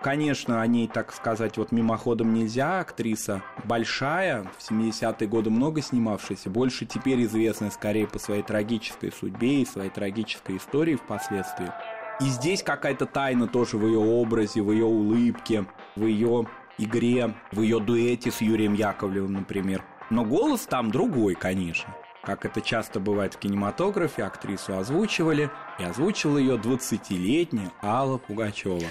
Конечно, 0.01 0.61
о 0.61 0.67
ней, 0.67 0.87
так 0.87 1.11
сказать, 1.13 1.57
вот 1.57 1.73
мимоходом 1.73 2.33
нельзя. 2.33 2.79
Актриса 2.79 3.41
большая, 3.65 4.43
в 4.57 4.71
70-е 4.71 5.27
годы 5.27 5.49
много 5.49 5.81
снимавшаяся, 5.81 6.49
больше 6.49 6.85
теперь 6.85 7.23
известная 7.25 7.69
скорее 7.69 8.07
по 8.07 8.17
своей 8.17 8.41
трагической 8.41 9.11
судьбе 9.11 9.61
и 9.61 9.65
своей 9.65 9.89
трагической 9.89 10.55
истории 10.57 10.95
впоследствии. 10.95 11.69
И 12.21 12.25
здесь 12.25 12.63
какая-то 12.63 13.05
тайна 13.07 13.47
тоже 13.47 13.77
в 13.77 13.85
ее 13.85 13.99
образе, 13.99 14.61
в 14.61 14.71
ее 14.71 14.85
улыбке, 14.85 15.65
в 15.97 16.05
ее 16.05 16.47
игре, 16.77 17.33
в 17.51 17.61
ее 17.61 17.79
дуэте 17.79 18.31
с 18.31 18.39
Юрием 18.39 18.73
Яковлевым, 18.73 19.33
например. 19.33 19.83
Но 20.09 20.23
голос 20.23 20.61
там 20.61 20.91
другой, 20.91 21.35
конечно. 21.35 21.93
Как 22.23 22.45
это 22.45 22.61
часто 22.61 22.99
бывает 22.99 23.33
в 23.33 23.39
кинематографе, 23.39 24.23
актрису 24.23 24.77
озвучивали, 24.77 25.49
и 25.79 25.83
озвучила 25.83 26.37
ее 26.37 26.57
20-летняя 26.57 27.71
Алла 27.81 28.17
Пугачева. 28.17 28.87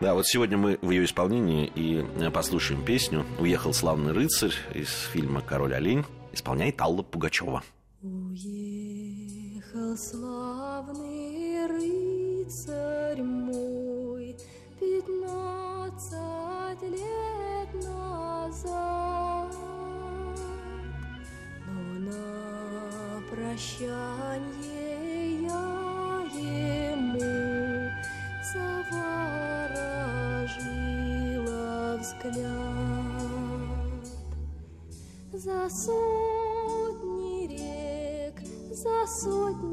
Да, 0.00 0.14
вот 0.14 0.26
сегодня 0.26 0.58
мы 0.58 0.78
в 0.82 0.90
ее 0.90 1.04
исполнении 1.04 1.66
и 1.66 2.04
послушаем 2.30 2.84
песню 2.84 3.24
«Уехал 3.38 3.72
славный 3.72 4.12
рыцарь» 4.12 4.54
из 4.74 4.88
фильма 5.12 5.40
«Король 5.42 5.74
олень». 5.74 6.04
Исполняет 6.32 6.80
Алла 6.80 7.02
Пугачева. 7.02 7.62
Уехал 8.02 9.96
славный 9.96 11.66
рыцарь 11.68 13.22
мой 13.22 14.36
Пятнадцать 14.80 16.10
лет 16.82 17.74
назад 17.74 19.01
прощанье 23.52 25.42
я 25.42 26.24
ему 26.32 27.90
заворожила 28.42 29.18
взгляд. 31.98 32.42
За 35.32 35.68
сотни 35.68 37.46
рек, 37.48 38.36
за 38.70 39.06
сотни 39.06 39.71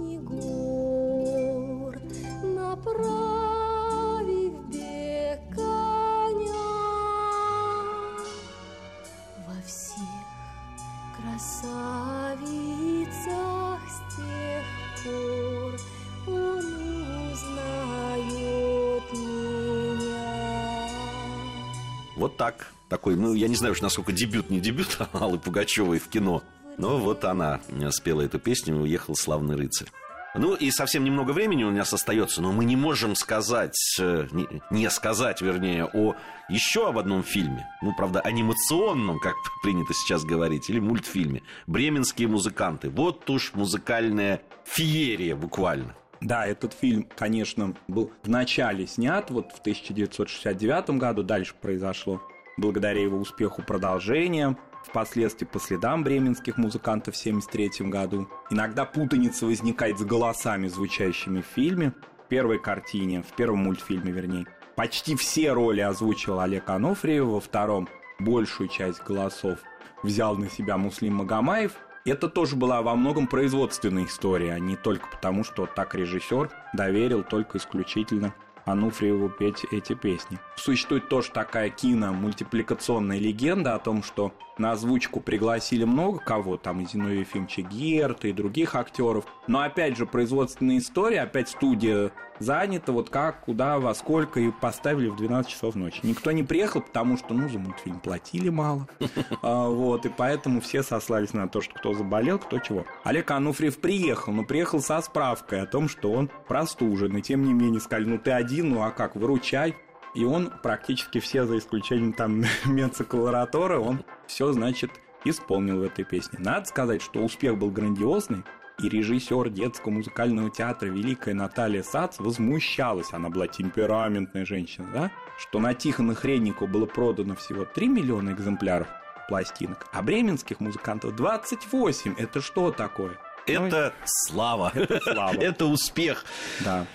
Вот 22.19 22.35
так. 22.35 22.67
Такой, 22.89 23.15
ну, 23.15 23.33
я 23.33 23.47
не 23.47 23.55
знаю 23.55 23.71
уж, 23.71 23.81
насколько 23.81 24.11
дебют, 24.11 24.49
не 24.49 24.59
дебют 24.59 24.97
Аллы 25.13 25.39
Пугачевой 25.39 25.99
в 25.99 26.09
кино. 26.09 26.43
Но 26.77 26.97
вот 26.97 27.23
она 27.23 27.61
спела 27.91 28.21
эту 28.21 28.39
песню 28.39 28.75
и 28.75 28.79
уехал 28.79 29.15
славный 29.15 29.55
рыцарь. 29.55 29.87
Ну 30.35 30.53
и 30.53 30.69
совсем 30.69 31.05
немного 31.05 31.31
времени 31.31 31.63
у 31.63 31.71
нас 31.71 31.93
остается, 31.93 32.41
но 32.41 32.51
мы 32.51 32.65
не 32.65 32.75
можем 32.75 33.15
сказать, 33.15 33.97
э, 33.99 34.27
не 34.69 34.89
сказать, 34.89 35.41
вернее, 35.41 35.85
о 35.85 36.15
еще 36.49 36.89
об 36.89 36.97
одном 36.97 37.23
фильме. 37.23 37.65
Ну, 37.81 37.93
правда, 37.95 38.19
анимационном, 38.19 39.19
как 39.19 39.35
принято 39.63 39.93
сейчас 39.93 40.23
говорить, 40.25 40.69
или 40.69 40.79
мультфильме. 40.79 41.41
«Бременские 41.67 42.27
музыканты». 42.27 42.89
Вот 42.89 43.29
уж 43.29 43.53
музыкальная 43.53 44.41
феерия 44.65 45.35
буквально. 45.35 45.95
Да, 46.21 46.45
этот 46.45 46.73
фильм, 46.73 47.07
конечно, 47.15 47.75
был 47.87 48.11
вначале 48.23 48.85
снят, 48.87 49.29
вот 49.31 49.51
в 49.53 49.59
1969 49.59 50.91
году, 50.91 51.23
дальше 51.23 51.53
произошло 51.59 52.21
благодаря 52.57 53.01
его 53.01 53.17
успеху 53.17 53.61
продолжение, 53.61 54.57
впоследствии 54.85 55.45
по 55.45 55.59
следам 55.59 56.03
бременских 56.03 56.57
музыкантов 56.57 57.15
в 57.15 57.19
1973 57.19 57.87
году. 57.89 58.27
Иногда 58.49 58.85
путаница 58.85 59.45
возникает 59.45 59.97
с 59.99 60.03
голосами, 60.03 60.67
звучащими 60.67 61.41
в 61.41 61.45
фильме, 61.45 61.93
в 62.25 62.27
первой 62.27 62.59
картине, 62.59 63.21
в 63.21 63.33
первом 63.35 63.59
мультфильме, 63.59 64.11
вернее. 64.11 64.45
Почти 64.75 65.15
все 65.15 65.51
роли 65.51 65.81
озвучил 65.81 66.39
Олег 66.39 66.69
Анофриев, 66.69 67.25
во 67.25 67.39
втором 67.39 67.87
большую 68.19 68.69
часть 68.69 69.03
голосов 69.03 69.59
взял 70.03 70.35
на 70.35 70.49
себя 70.49 70.77
Муслим 70.77 71.15
Магомаев. 71.15 71.73
Это 72.05 72.29
тоже 72.29 72.55
была 72.55 72.81
во 72.81 72.95
многом 72.95 73.27
производственная 73.27 74.05
история, 74.05 74.53
а 74.53 74.59
не 74.59 74.75
только 74.75 75.07
потому, 75.09 75.43
что 75.43 75.65
так 75.65 75.95
режиссер 75.95 76.49
доверил 76.73 77.23
только 77.23 77.57
исключительно 77.57 78.33
Ануфриеву 78.65 79.29
петь 79.29 79.65
эти 79.71 79.93
песни. 79.93 80.39
Существует 80.55 81.09
тоже 81.09 81.31
такая 81.31 81.69
кино-мультипликационная 81.69 83.17
легенда 83.17 83.75
о 83.75 83.79
том, 83.79 84.03
что 84.03 84.33
на 84.57 84.71
озвучку 84.71 85.19
пригласили 85.19 85.83
много 85.85 86.19
кого, 86.19 86.57
там 86.57 86.81
и 86.81 86.85
Зиновий 86.85 87.21
Ефимовича 87.21 87.63
Герта 87.63 88.27
и 88.27 88.33
других 88.33 88.75
актеров. 88.75 89.25
Но 89.47 89.61
опять 89.61 89.97
же, 89.97 90.05
производственная 90.05 90.77
история, 90.77 91.21
опять 91.21 91.49
студия 91.49 92.11
занята, 92.39 92.91
вот 92.91 93.09
как, 93.09 93.41
куда, 93.41 93.79
во 93.79 93.93
сколько, 93.93 94.39
и 94.39 94.51
поставили 94.51 95.09
в 95.09 95.15
12 95.15 95.49
часов 95.49 95.75
ночи. 95.75 95.99
Никто 96.03 96.31
не 96.31 96.43
приехал, 96.43 96.81
потому 96.81 97.17
что, 97.17 97.33
ну, 97.33 97.49
за 97.49 97.59
мультфильм 97.59 97.99
платили 97.99 98.49
мало. 98.49 98.87
А, 99.41 99.69
вот, 99.69 100.05
и 100.05 100.09
поэтому 100.09 100.59
все 100.59 100.83
сослались 100.83 101.33
на 101.33 101.47
то, 101.47 101.61
что 101.61 101.73
кто 101.73 101.93
заболел, 101.93 102.39
кто 102.39 102.59
чего. 102.59 102.85
Олег 103.03 103.31
Ануфриев 103.31 103.77
приехал, 103.77 104.33
но 104.33 104.43
приехал 104.43 104.81
со 104.81 104.99
справкой 105.01 105.61
о 105.61 105.65
том, 105.65 105.87
что 105.87 106.11
он 106.11 106.29
простужен, 106.47 107.15
и 107.15 107.21
тем 107.21 107.43
не 107.43 107.53
менее 107.53 107.79
сказали, 107.79 108.05
ну 108.05 108.17
ты 108.17 108.31
один, 108.31 108.69
ну 108.69 108.83
а 108.83 108.91
как, 108.91 109.15
выручай. 109.15 109.75
И 110.15 110.25
он 110.25 110.51
практически 110.63 111.19
все, 111.19 111.45
за 111.45 111.57
исключением 111.57 112.13
там 112.13 112.43
мецоколоратора, 112.65 113.79
он 113.79 114.03
все, 114.27 114.51
значит, 114.51 114.91
исполнил 115.25 115.79
в 115.79 115.83
этой 115.83 116.05
песне. 116.05 116.39
Надо 116.41 116.65
сказать, 116.65 117.01
что 117.01 117.23
успех 117.23 117.57
был 117.57 117.71
грандиозный, 117.71 118.43
и 118.81 118.89
режиссер 118.89 119.49
детского 119.49 119.91
музыкального 119.91 120.49
театра 120.49 120.87
Великая 120.87 121.33
Наталья 121.33 121.83
Сац 121.83 122.19
возмущалась, 122.19 123.13
она 123.13 123.29
была 123.29 123.47
темпераментная 123.47 124.45
женщина, 124.45 124.87
да, 124.93 125.11
что 125.37 125.59
на 125.59 125.73
Тихона 125.73 126.15
Хреннику 126.15 126.67
было 126.67 126.85
продано 126.85 127.35
всего 127.35 127.65
3 127.65 127.87
миллиона 127.87 128.31
экземпляров 128.31 128.87
пластинок, 129.27 129.87
а 129.91 130.01
бременских 130.01 130.59
музыкантов 130.59 131.15
28. 131.15 132.15
Это 132.17 132.41
что 132.41 132.71
такое? 132.71 133.17
Это 133.45 133.93
ну, 133.99 134.05
слава. 134.05 134.71
Это 134.73 134.99
слава. 135.01 135.33
Это 135.39 135.65
успех. 135.65 136.25
Да. 136.61 136.85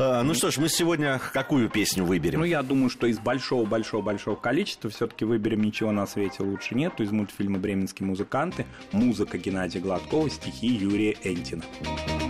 А, 0.00 0.22
ну 0.22 0.32
что 0.32 0.52
ж, 0.52 0.58
мы 0.58 0.68
сегодня 0.68 1.20
какую 1.32 1.68
песню 1.68 2.04
выберем? 2.04 2.38
Ну, 2.38 2.44
я 2.44 2.62
думаю, 2.62 2.88
что 2.88 3.08
из 3.08 3.18
большого-большого-большого 3.18 4.36
количества 4.36 4.90
все-таки 4.90 5.24
выберем 5.24 5.62
«Ничего 5.62 5.90
на 5.90 6.06
свете 6.06 6.44
лучше 6.44 6.76
нету» 6.76 7.02
из 7.02 7.10
мультфильма 7.10 7.58
«Бременские 7.58 8.06
музыканты», 8.06 8.64
музыка 8.92 9.38
Геннадия 9.38 9.80
Гладкова, 9.80 10.30
стихи 10.30 10.68
Юрия 10.68 11.16
Энтина. 11.24 11.64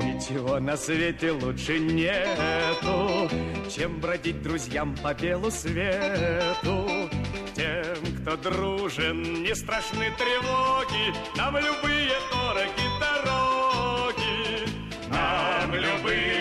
Ничего 0.03 0.59
на 0.61 0.79
свете 0.79 1.33
лучше 1.33 1.79
нету, 1.79 3.29
чем 3.71 4.01
бродить 4.01 4.41
друзьям 4.41 4.97
по 5.03 5.13
белу 5.13 5.51
свету. 5.51 6.89
Тем, 7.55 8.23
кто 8.23 8.37
дружен, 8.39 9.43
не 9.43 9.55
страшны 9.55 10.07
тревоги, 10.17 11.15
нам 11.37 11.55
любые 11.59 12.13
дороги 12.33 12.89
дороги, 12.99 14.71
нам 15.11 15.75
любые 15.75 16.38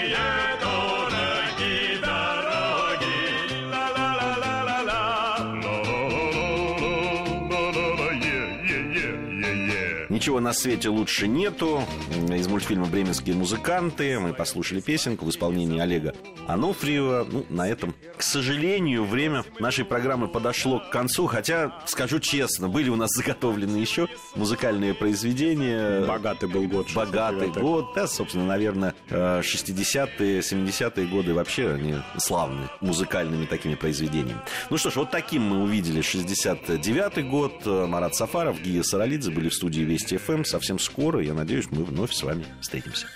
Ничего 10.17 10.39
на 10.39 10.51
свете 10.51 10.89
лучше 10.89 11.27
нету. 11.27 11.83
Из 12.27 12.47
мультфильма 12.47 12.87
«Бременские 12.87 13.35
музыканты» 13.35 14.17
мы 14.19 14.33
послушали 14.33 14.81
песенку 14.81 15.25
в 15.25 15.29
исполнении 15.29 15.79
Олега 15.79 16.15
Анофриева. 16.47 17.27
Ну, 17.31 17.45
на 17.49 17.69
этом, 17.69 17.93
к 18.17 18.23
сожалению, 18.23 19.05
время 19.05 19.45
нашей 19.59 19.85
программы 19.85 20.27
подошло 20.27 20.79
к 20.79 20.89
концу. 20.89 21.27
Хотя, 21.27 21.83
скажу 21.85 22.17
честно, 22.17 22.67
были 22.67 22.89
у 22.89 22.95
нас 22.95 23.11
заготовлены 23.11 23.77
еще 23.77 24.07
музыкальные 24.33 24.95
произведения. 24.95 26.03
Богатый 26.07 26.49
был 26.49 26.63
год. 26.63 26.87
Богатый 26.95 27.49
год. 27.49 27.93
Да, 27.93 28.07
собственно, 28.07 28.47
наверное, 28.47 28.95
60-е, 29.11 30.39
70-е 30.39 31.05
годы 31.05 31.35
вообще 31.35 31.73
они 31.73 31.93
славны 32.17 32.67
музыкальными 32.81 33.45
такими 33.45 33.75
произведениями. 33.75 34.41
Ну 34.71 34.77
что 34.79 34.89
ж, 34.89 34.95
вот 34.95 35.11
таким 35.11 35.43
мы 35.43 35.61
увидели 35.61 36.01
69-й 36.01 37.21
год. 37.21 37.67
Марат 37.67 38.15
Сафаров, 38.15 38.59
Гия 38.63 38.81
Саралидзе 38.81 39.29
были 39.29 39.49
в 39.49 39.53
студии 39.53 39.81
Вести 39.81 40.06
Вести 40.07 40.17
ФМ. 40.17 40.45
Совсем 40.45 40.79
скоро, 40.79 41.21
я 41.21 41.33
надеюсь, 41.33 41.67
мы 41.69 41.83
вновь 41.83 42.13
с 42.13 42.23
вами 42.23 42.45
встретимся. 42.61 43.07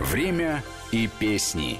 Время 0.00 0.62
и 0.92 1.10
песни. 1.18 1.78